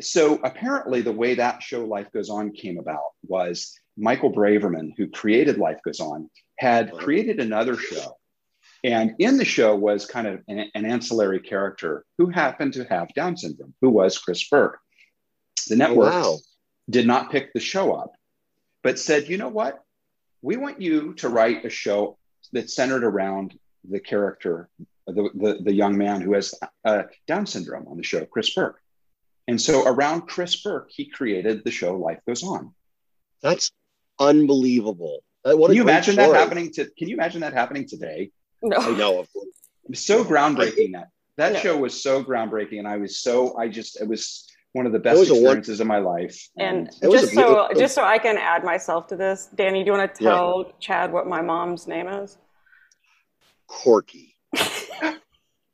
[0.00, 5.08] So apparently, the way that show Life Goes On came about was Michael Braverman, who
[5.08, 8.16] created Life Goes On, had created another show
[8.84, 13.14] And in the show was kind of an, an ancillary character who happened to have
[13.14, 14.78] Down syndrome, who was Chris Burke.
[15.66, 16.38] The network wow.
[16.88, 18.12] did not pick the show up,
[18.82, 19.82] but said, you know what?
[20.42, 22.18] We want you to write a show
[22.52, 23.58] that's centered around
[23.88, 24.68] the character,
[25.06, 26.54] the, the, the young man who has
[26.84, 28.80] uh, Down syndrome on the show, Chris Burke.
[29.48, 32.72] And so around Chris Burke, he created the show Life Goes On.
[33.42, 33.72] That's
[34.18, 35.22] unbelievable.
[35.44, 36.28] Uh, What Can you imagine story.
[36.28, 36.88] that happening to?
[36.96, 38.30] Can you imagine that happening today?
[38.62, 38.76] No.
[38.76, 39.18] I know.
[39.20, 39.48] Of course.
[39.84, 41.60] It was so groundbreaking that that Yeah.
[41.60, 44.98] show was so groundbreaking, and I was so I just it was one of the
[44.98, 46.48] best was a one- experiences of my life.
[46.58, 49.48] And It was a just so beautiful- just so I can add myself to this,
[49.54, 50.30] Danny, do you want to Yeah.
[50.30, 52.38] tell Chad what my mom's name is?
[53.66, 54.36] Corky.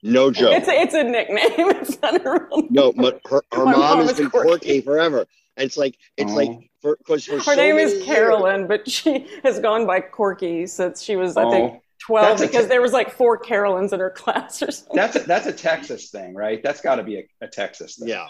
[0.00, 0.52] No joke.
[0.52, 1.40] It's a, it's a nickname.
[1.80, 2.68] It's not a real name.
[2.70, 4.48] No, but her, her mom, mom has is been Corky.
[4.48, 5.26] quirky forever.
[5.56, 6.36] And it's like it's Oh.
[6.36, 9.88] like for because for Her so name many is years- Carolyn, but she has gone
[9.88, 13.10] by Corky since she was, I think, Oh, 12 That's because te- there was like
[13.10, 14.94] four Carolyns in her class or something.
[14.94, 16.62] that's a, that's a Texas thing, right?
[16.62, 18.06] That's got to be a, a Texas thing.
[18.06, 18.28] Yeah.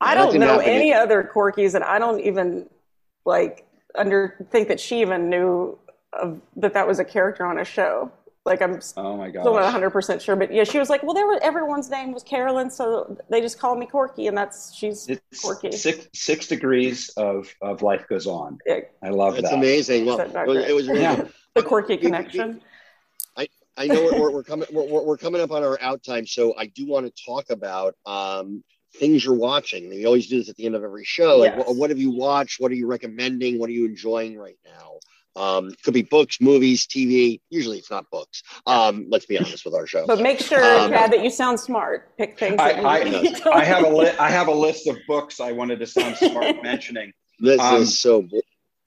[0.00, 0.64] I don't know happen.
[0.68, 2.68] any other Corkies, and I don't even
[3.24, 5.78] like under think that she even knew
[6.12, 8.10] of, that that was a character on a show.
[8.46, 11.12] Like I'm Oh my still not 100 percent sure, but yeah, she was like, well,
[11.12, 15.06] there were everyone's name was Carolyn, so they just called me Corky, and that's she's
[15.08, 15.70] It's Corky.
[15.72, 18.58] six six degrees of of life goes on.
[18.66, 19.56] Yeah, I love That's that.
[19.58, 20.06] amazing.
[20.06, 21.24] Well, that it was, it was really Yeah.
[21.54, 22.60] the Corky We- we- connection.
[23.76, 26.26] I know we're, we're, we're coming we're, we're we're coming up on our out time,
[26.26, 28.62] so I do want to talk about um,
[28.94, 29.88] things you're watching.
[29.88, 31.38] We always do this at the end of every show.
[31.38, 31.66] Like, Yes.
[31.66, 32.60] what, what have you watched?
[32.60, 33.58] What are you recommending?
[33.58, 34.98] What are you enjoying right now?
[35.36, 37.40] Um, could be books, movies, TV.
[37.50, 38.42] Usually, it's not books.
[38.66, 40.04] Um, let's be honest with our show.
[40.06, 42.16] But make sure, Um, Chad, that you sound smart.
[42.18, 42.56] Pick things.
[42.58, 45.52] I, that I, you I have a li- I have a list of books I
[45.52, 47.12] wanted to sound smart mentioning.
[47.38, 48.26] This um, is so.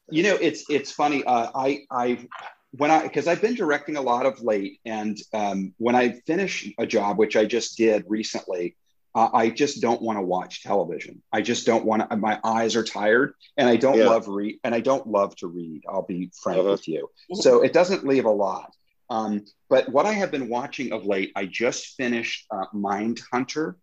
[0.09, 1.23] You know, it's it's funny.
[1.23, 2.27] Uh, I I
[2.71, 6.69] when I because I've been directing a lot of late, and um, when I finish
[6.77, 8.75] a job, which I just did recently,
[9.15, 11.21] uh, I just don't want to watch television.
[11.31, 12.17] I just don't want to.
[12.17, 14.09] My eyes are tired, and I don't Yeah.
[14.09, 15.83] love read, and I don't love to read.
[15.87, 16.71] I'll be frank Uh-huh.
[16.71, 17.09] with you.
[17.33, 18.71] So it doesn't leave a lot.
[19.09, 23.77] Um, but what I have been watching of late, I just finished uh, Mind Hunter,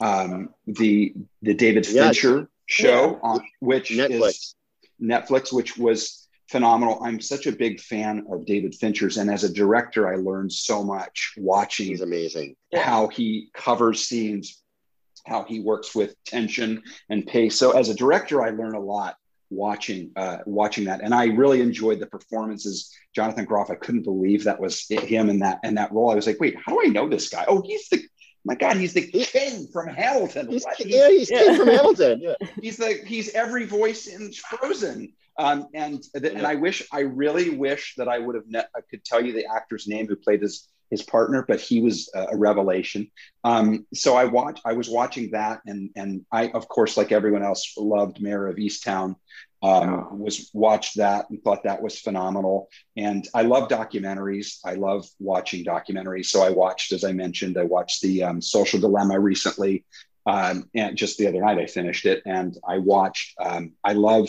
[0.00, 1.84] um, the the David.
[1.86, 4.28] Fincher show, on which Netflix.
[4.28, 4.54] is
[5.02, 7.00] Netflix, which was phenomenal.
[7.02, 10.84] I'm such a big fan of David Fincher's, and as a director, I learned so
[10.84, 12.54] much watching He's amazing.
[12.74, 14.62] How he covers scenes,
[15.26, 17.58] how he works with tension and pace.
[17.58, 19.16] So as a director, I learn a lot
[19.50, 22.94] watching uh, watching that, and I really enjoyed the performances.
[23.14, 26.10] Jonathan Groff, I couldn't believe that was him in that in that role.
[26.10, 27.44] I was like, wait, how do I know this guy?
[27.48, 28.02] Oh, he's the
[28.44, 30.48] my God, he's the king from Hamilton.
[30.50, 30.76] He's, What?
[30.76, 31.38] He's- yeah, he's Yeah.
[31.44, 32.20] King from Hamilton.
[32.22, 32.34] Yeah.
[32.62, 35.12] he's the he's every voice in Frozen.
[35.38, 39.04] Um, and and I wish I really wish that I would have ne- I could
[39.04, 43.10] tell you the actor's name who played his his partner, but he was a, revelation.
[43.44, 47.42] Um, so I watched I was watching that, and and I of course like everyone
[47.42, 49.16] else loved Mare of Easttown.
[49.60, 52.68] Um, was watched that and thought that was phenomenal.
[52.96, 54.60] And I love documentaries.
[54.64, 56.26] I love watching documentaries.
[56.26, 59.84] So I watched, as I mentioned, I watched the um, Social Dilemma recently.
[60.26, 64.28] Um, and just the other night I finished it and I watched, um, I love,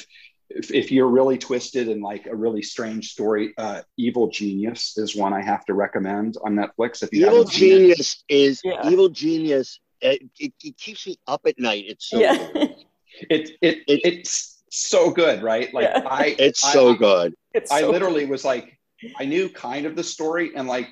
[0.49, 5.15] if, if you're really twisted and like a really strange story, uh, Evil Genius is
[5.15, 7.03] one I have to recommend on Netflix.
[7.03, 7.79] If you Evil haven't seen it.
[7.79, 8.89] Genius is Yeah.
[8.89, 9.79] Evil Genius.
[10.01, 11.85] It, it, it keeps me up at night.
[11.87, 12.51] It's so yeah.
[12.53, 12.75] good.
[13.29, 15.73] It, it, It- it's so good, right?
[15.73, 16.03] Like Yeah.
[16.07, 17.35] I, It's I- so I- good.
[17.53, 18.77] It's I so literally was like,
[19.19, 20.87] I knew kind of the story, and like,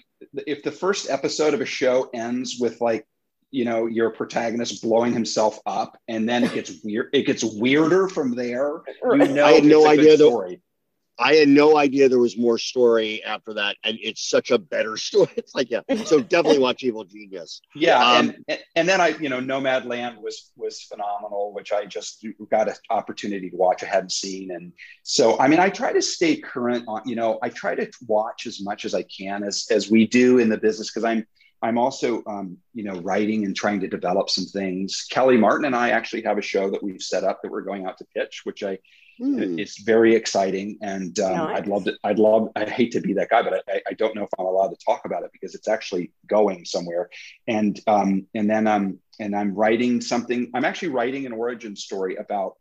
[0.47, 3.05] if the first episode of a show ends with like,
[3.51, 8.07] you know, your protagonist blowing himself up, and then it gets weird, it gets weirder
[8.09, 8.81] from there.
[9.03, 10.61] You know, I had no it's a good idea that- story.
[11.19, 14.97] I had no idea there was more story after that, and it's such a better
[15.07, 15.29] story.
[15.35, 15.79] It's like, yeah.
[16.05, 17.59] So definitely watch Evil Genius.
[17.73, 22.23] Yeah, Um, and and then I, you know, Nomadland was was phenomenal, which I just
[22.51, 23.81] got an opportunity to watch.
[23.81, 24.71] I hadn't seen, and
[25.01, 27.01] so I mean, I try to stay current on.
[27.07, 30.37] You know, I try to watch as much as I can, as as we do
[30.37, 31.25] in the business, because I'm
[31.61, 35.07] I'm also, um, you know, writing and trying to develop some things.
[35.09, 37.85] Kelly Martin and I actually have a show that we've set up that we're going
[37.85, 38.77] out to pitch, which I
[39.19, 39.57] Hmm.
[39.57, 41.57] it's very exciting, and um, Nice.
[41.57, 41.97] I'd love to.
[42.03, 42.49] I'd love.
[42.55, 44.77] I hate to be that guy, but I, I don't know if I'm allowed to
[44.85, 47.09] talk about it because it's actually going somewhere.
[47.47, 50.51] And um, and then um, and I'm writing something.
[50.53, 52.57] I'm actually writing an origin story about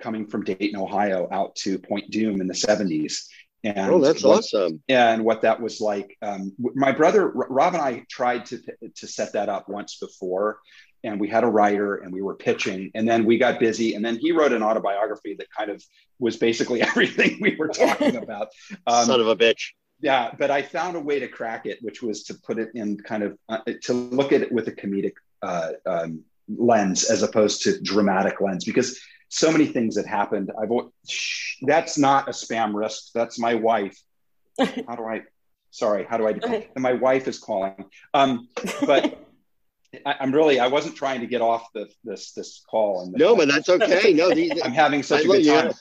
[0.00, 3.26] coming from Dayton, Ohio, out to Point Dume in the '70s.
[3.64, 4.82] And Oh, that's what- awesome.
[4.88, 6.16] and what that was like.
[6.20, 8.60] Um, my brother Rob and I tried to
[8.96, 10.58] to set that up once before,
[11.04, 14.04] and we had a writer and we were pitching, and then we got busy, and
[14.04, 15.82] then he wrote an autobiography that kind of
[16.18, 18.48] was basically everything we were talking about.
[18.86, 19.70] Um, Son of a bitch.
[20.00, 22.98] yeah, but I found a way to crack it, which was to put it in
[22.98, 27.62] kind of uh, to look at it with a comedic uh, um, lens as opposed
[27.62, 28.98] to dramatic lens because
[29.32, 30.52] so many things that happened.
[30.60, 30.70] I've
[31.08, 33.12] shh, that's not a spam risk.
[33.14, 33.98] That's my wife.
[34.58, 35.22] How do I?
[35.70, 36.32] Sorry, how do I?
[36.32, 36.68] Okay.
[36.76, 37.86] My wife is calling.
[38.12, 38.48] Um,
[38.84, 39.26] but
[40.06, 43.04] I, I'm really I wasn't trying to get off the this this call.
[43.04, 44.12] And No, but that's okay.
[44.12, 45.52] No, these, I'm having such I a love good you.
[45.52, 45.72] time.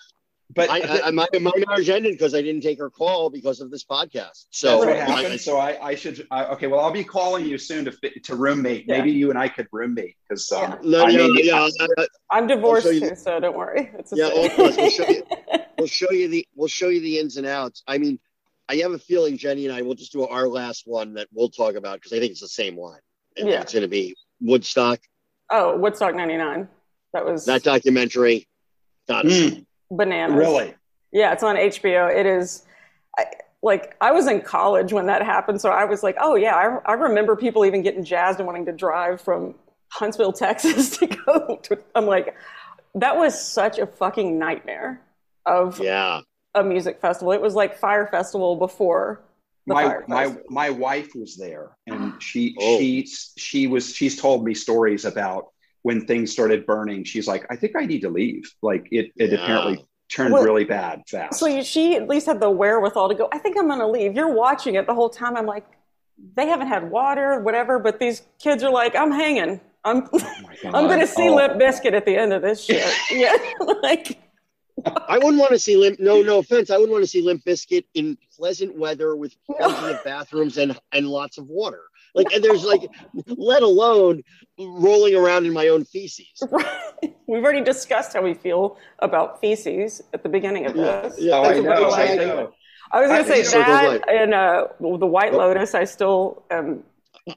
[0.53, 3.61] But I, I, I, my, my marriage ended because I didn't take her call because
[3.61, 4.45] of this podcast.
[4.49, 5.25] So That's what Right.
[5.31, 6.27] I- So I, I should.
[6.31, 8.85] I, okay, well, I'll be calling you soon to fit, to roommate.
[8.87, 8.97] Yeah.
[8.97, 12.07] Maybe you and I could roommate because um, no, I yeah, may be- yeah, I-
[12.31, 13.91] I'm divorced too, so don't worry.
[13.97, 14.77] It's Yeah, all of us.
[14.77, 15.23] We'll show you-
[15.77, 17.83] we'll show you the we'll show you the ins and outs.
[17.87, 18.19] I mean,
[18.69, 21.49] I have a feeling Jenny and I will just do our last one that we'll
[21.49, 22.99] talk about because I think it's the same one.
[23.37, 23.61] And Yeah.
[23.61, 24.99] it's going to be Woodstock.
[25.49, 26.67] oh, Woodstock '99.
[27.13, 28.47] That was That documentary.
[29.07, 29.33] Got us.
[29.33, 30.35] Mm, bananas.
[30.37, 30.73] really.
[31.11, 32.13] Yeah, it's on HBO.
[32.15, 32.65] It is
[33.17, 33.25] I,
[33.61, 36.91] like I was in college when that happened, so I was like, oh yeah, I,
[36.91, 39.55] I remember people even getting jazzed and wanting to drive from
[39.89, 41.59] Huntsville, Texas to go.
[41.63, 42.35] To, I'm like,
[42.95, 45.01] that was such a fucking nightmare
[45.45, 46.21] of Yeah.
[46.55, 47.33] a music festival.
[47.33, 49.21] It was like Fyre Festival before
[49.67, 52.77] My my my wife was there, and she Oh.
[52.79, 53.05] she
[53.37, 55.47] she was she's told me stories about
[55.83, 57.03] when things started burning.
[57.03, 58.53] She's like, I think I need to leave.
[58.61, 59.43] Like it it Yeah.
[59.43, 61.39] apparently turned Well, really bad fast.
[61.39, 63.29] So she at least had the wherewithal to go.
[63.31, 64.13] I think I'm going to leave.
[64.15, 65.37] You're watching it the whole time.
[65.37, 65.65] I'm like,
[66.35, 67.79] they haven't had water, whatever.
[67.79, 69.61] But these kids are like, I'm hanging.
[69.85, 70.19] I'm Oh.
[70.65, 71.35] I'm going to see Oh.
[71.35, 72.85] Limp Bizkit at the end of this shit.
[73.09, 73.35] yeah,
[73.81, 74.19] like
[75.07, 75.99] I wouldn't want to see Limp.
[75.99, 76.69] No, no offense.
[76.69, 80.77] I wouldn't want to see Limp Bizkit in pleasant weather with plenty of bathrooms and
[80.91, 81.83] and lots of water.
[82.13, 82.81] Like, and there's like,
[83.27, 84.21] let alone
[84.57, 86.27] rolling around in my own feces.
[87.27, 91.15] we've already discussed how we feel about feces at the beginning of this.
[91.19, 91.69] yeah, Oh, I That's know.
[91.87, 92.17] what I like.
[92.17, 92.51] know.
[92.93, 95.73] I was going to say that goes and uh, the White Lotus.
[95.73, 96.83] I still am.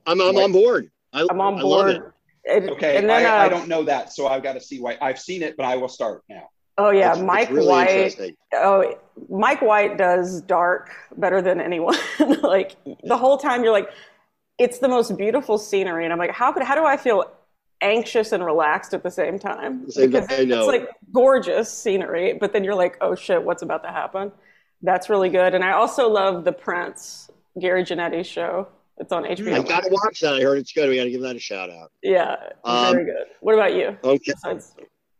[0.06, 0.90] I'm, I'm on board.
[1.12, 2.00] I, I'm on I love it.
[2.00, 2.12] board.
[2.72, 4.98] Okay, and then, I, I uh, don't know that, so I've got to see why.
[5.00, 6.48] I've seen it, but I will start now.
[6.76, 8.36] Oh yeah, It's- it's Mike really White.
[8.54, 8.98] Oh,
[9.30, 11.96] Mike White does dark better than anyone.
[12.42, 13.88] like the whole time, you're like,
[14.58, 17.30] it's the most beautiful scenery, and I'm like, how could how do I feel
[17.80, 19.90] anxious and relaxed at the same time?
[19.90, 20.58] Same Because time, I know.
[20.60, 24.32] It's like gorgeous scenery, but then you're like, oh shit, what's about to happen?
[24.82, 28.68] That's really good, and I also love the Prince Gary Janetti show.
[28.98, 29.54] It's on HBO.
[29.54, 30.34] I gotta watch that.
[30.34, 30.88] I heard it's good.
[30.88, 31.90] We gotta give that a shout out.
[32.02, 33.26] yeah, Um, very good.
[33.40, 33.96] What about you?
[34.04, 34.32] Okay.
[34.32, 34.76] Besides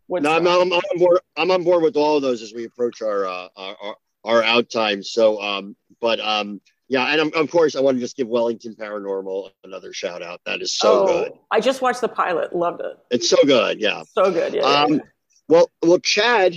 [0.09, 1.21] No, I'm, I'm, I'm on board.
[1.37, 4.43] I'm on board with all of those as we approach our uh, our, our our
[4.45, 5.11] out times.
[5.11, 8.75] So, um, but um, yeah, and um, of course, I want to just give Wellington
[8.75, 10.41] Paranormal another shout out.
[10.45, 11.33] That is so oh, good.
[11.51, 12.55] I just watched the pilot.
[12.55, 12.99] Loved it.
[13.11, 13.81] It's so good.
[13.81, 14.03] Yeah.
[14.13, 14.53] So good.
[14.55, 14.61] Yeah.
[14.63, 15.01] yeah, Um, yeah.
[15.49, 16.57] well, well, Chad,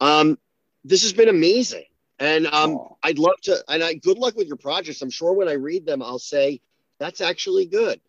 [0.00, 0.38] um,
[0.84, 1.84] this has been amazing,
[2.18, 2.96] and um, Oh.
[3.02, 3.62] I'd love to.
[3.68, 5.02] And I good luck with your projects.
[5.02, 6.60] I'm sure when I read them, I'll say
[6.98, 8.00] that's actually good.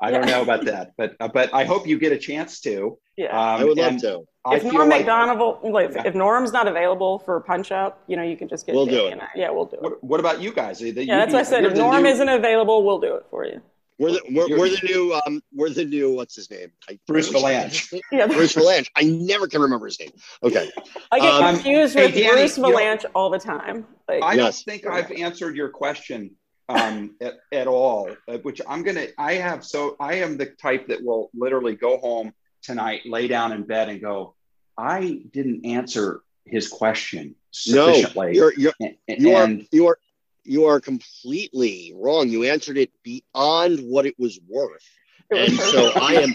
[0.00, 2.98] I don't know about that, but uh, but I hope you get a chance to.
[3.16, 3.26] yeah.
[3.28, 4.22] Um, I would love to.
[4.44, 6.02] I if feel Norm like- Macdonald, like, Yeah.
[6.06, 8.74] if Norm's not available for punch up, you know, you can just get.
[8.74, 9.12] We'll do it.
[9.12, 9.82] and I- Yeah, we'll do it.
[9.82, 10.80] What, what about you guys?
[10.82, 11.64] You- yeah, that's what I said.
[11.64, 13.62] If Norm new- isn't available, we'll do it for you.
[13.96, 17.30] We're the we're, we're the new um we're the new what's his name I- Bruce
[17.30, 18.00] I wish I had Vilanch.
[18.10, 18.88] Yeah, Bruce Vilanch.
[18.96, 20.10] I never can remember his name.
[20.42, 20.68] Okay.
[21.12, 23.86] I get Um, confused hey, with Danny, Bruce you know- Vilanch all the time.
[24.08, 24.64] Like, I Yes.
[24.64, 26.32] don't think I've answered your question
[26.68, 28.10] um, at, at all.
[28.28, 29.06] uh, Which I'm gonna.
[29.18, 33.52] I have so I am the type that will literally go home tonight, lay down
[33.52, 34.34] in bed, and go.
[34.76, 37.36] I didn't answer his question
[37.68, 38.34] No, sufficiently.
[38.34, 39.98] you're you're and, you are you are
[40.42, 42.28] you are completely wrong.
[42.28, 44.84] You answered it beyond what it was worth.
[45.30, 45.90] And so.
[45.94, 46.34] I am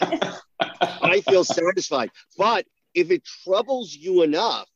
[0.82, 2.12] I feel satisfied.
[2.38, 4.68] But if it troubles you enough,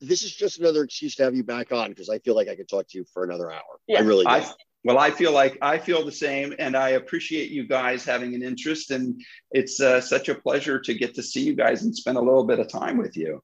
[0.00, 2.54] this is just another excuse to have you back on because I feel like I
[2.54, 3.80] could talk to you for another hour.
[3.86, 4.00] Yeah.
[4.00, 4.30] I really do.
[4.30, 4.46] I,
[4.84, 8.42] well, I feel like I feel the same, and I appreciate you guys having an
[8.42, 9.20] interest, and
[9.50, 12.44] it's uh, such a pleasure to get to see you guys and spend a little
[12.44, 13.42] bit of time with you.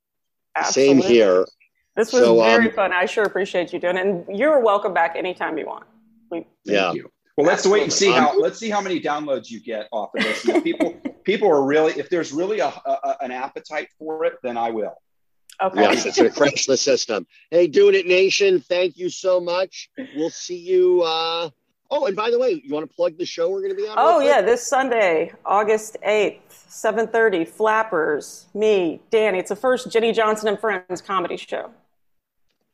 [0.64, 1.46] Same here.
[1.96, 2.92] This was So, very um, fun.
[2.92, 4.06] I sure appreciate you doing it.
[4.06, 5.84] And you're welcome back anytime you want.
[6.30, 6.92] We, Thank Yeah.
[6.92, 7.10] you.
[7.36, 10.22] Well, let's wait and see how let's see how many downloads you get off of
[10.22, 10.46] this.
[10.46, 14.56] If people people are really if there's really a, a an appetite for it, then
[14.58, 14.94] I will.
[15.60, 15.80] Okay.
[15.82, 17.26] Yes, it's gonna crash the system.
[17.50, 19.90] Hey, doing it nation, thank you so much.
[20.16, 21.50] We'll see you uh
[21.90, 23.94] oh and by the way, you want to plug the show we're gonna be on?
[23.98, 27.44] Oh yeah, this Sunday, August eighth, seven thirty.
[27.44, 29.38] Flappers, me, Danny.
[29.38, 31.70] It's the first Jenny Johnson and Friends comedy show.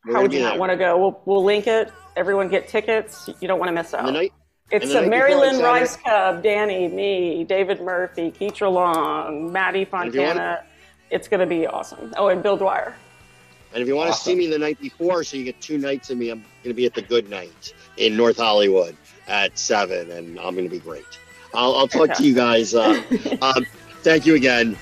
[0.06, 0.96] We're How would you not want to go?
[0.98, 1.92] We'll we'll link it.
[2.16, 3.28] Everyone get tickets.
[3.40, 4.12] You don't want to miss out.
[4.12, 4.32] night
[4.70, 9.98] It's a night Mary Lynn Rajskub, Danny, me, David Murphy, Keitra Long, Maddie if you
[9.98, 10.64] want- Fontana.
[11.10, 12.12] It's going to be awesome.
[12.16, 12.94] Oh, and Bill Dwyer.
[13.72, 14.38] And if you want to see Awesome.
[14.38, 16.86] me the night before, so you get two nights of me, I'm going to be
[16.86, 18.96] at the Good Night in North Hollywood
[19.26, 21.04] at seven, and I'm going to be great.
[21.54, 22.74] I'll, I'll talk to you guys.
[22.74, 23.02] Uh,
[23.42, 23.66] um,
[24.02, 24.76] thank you again.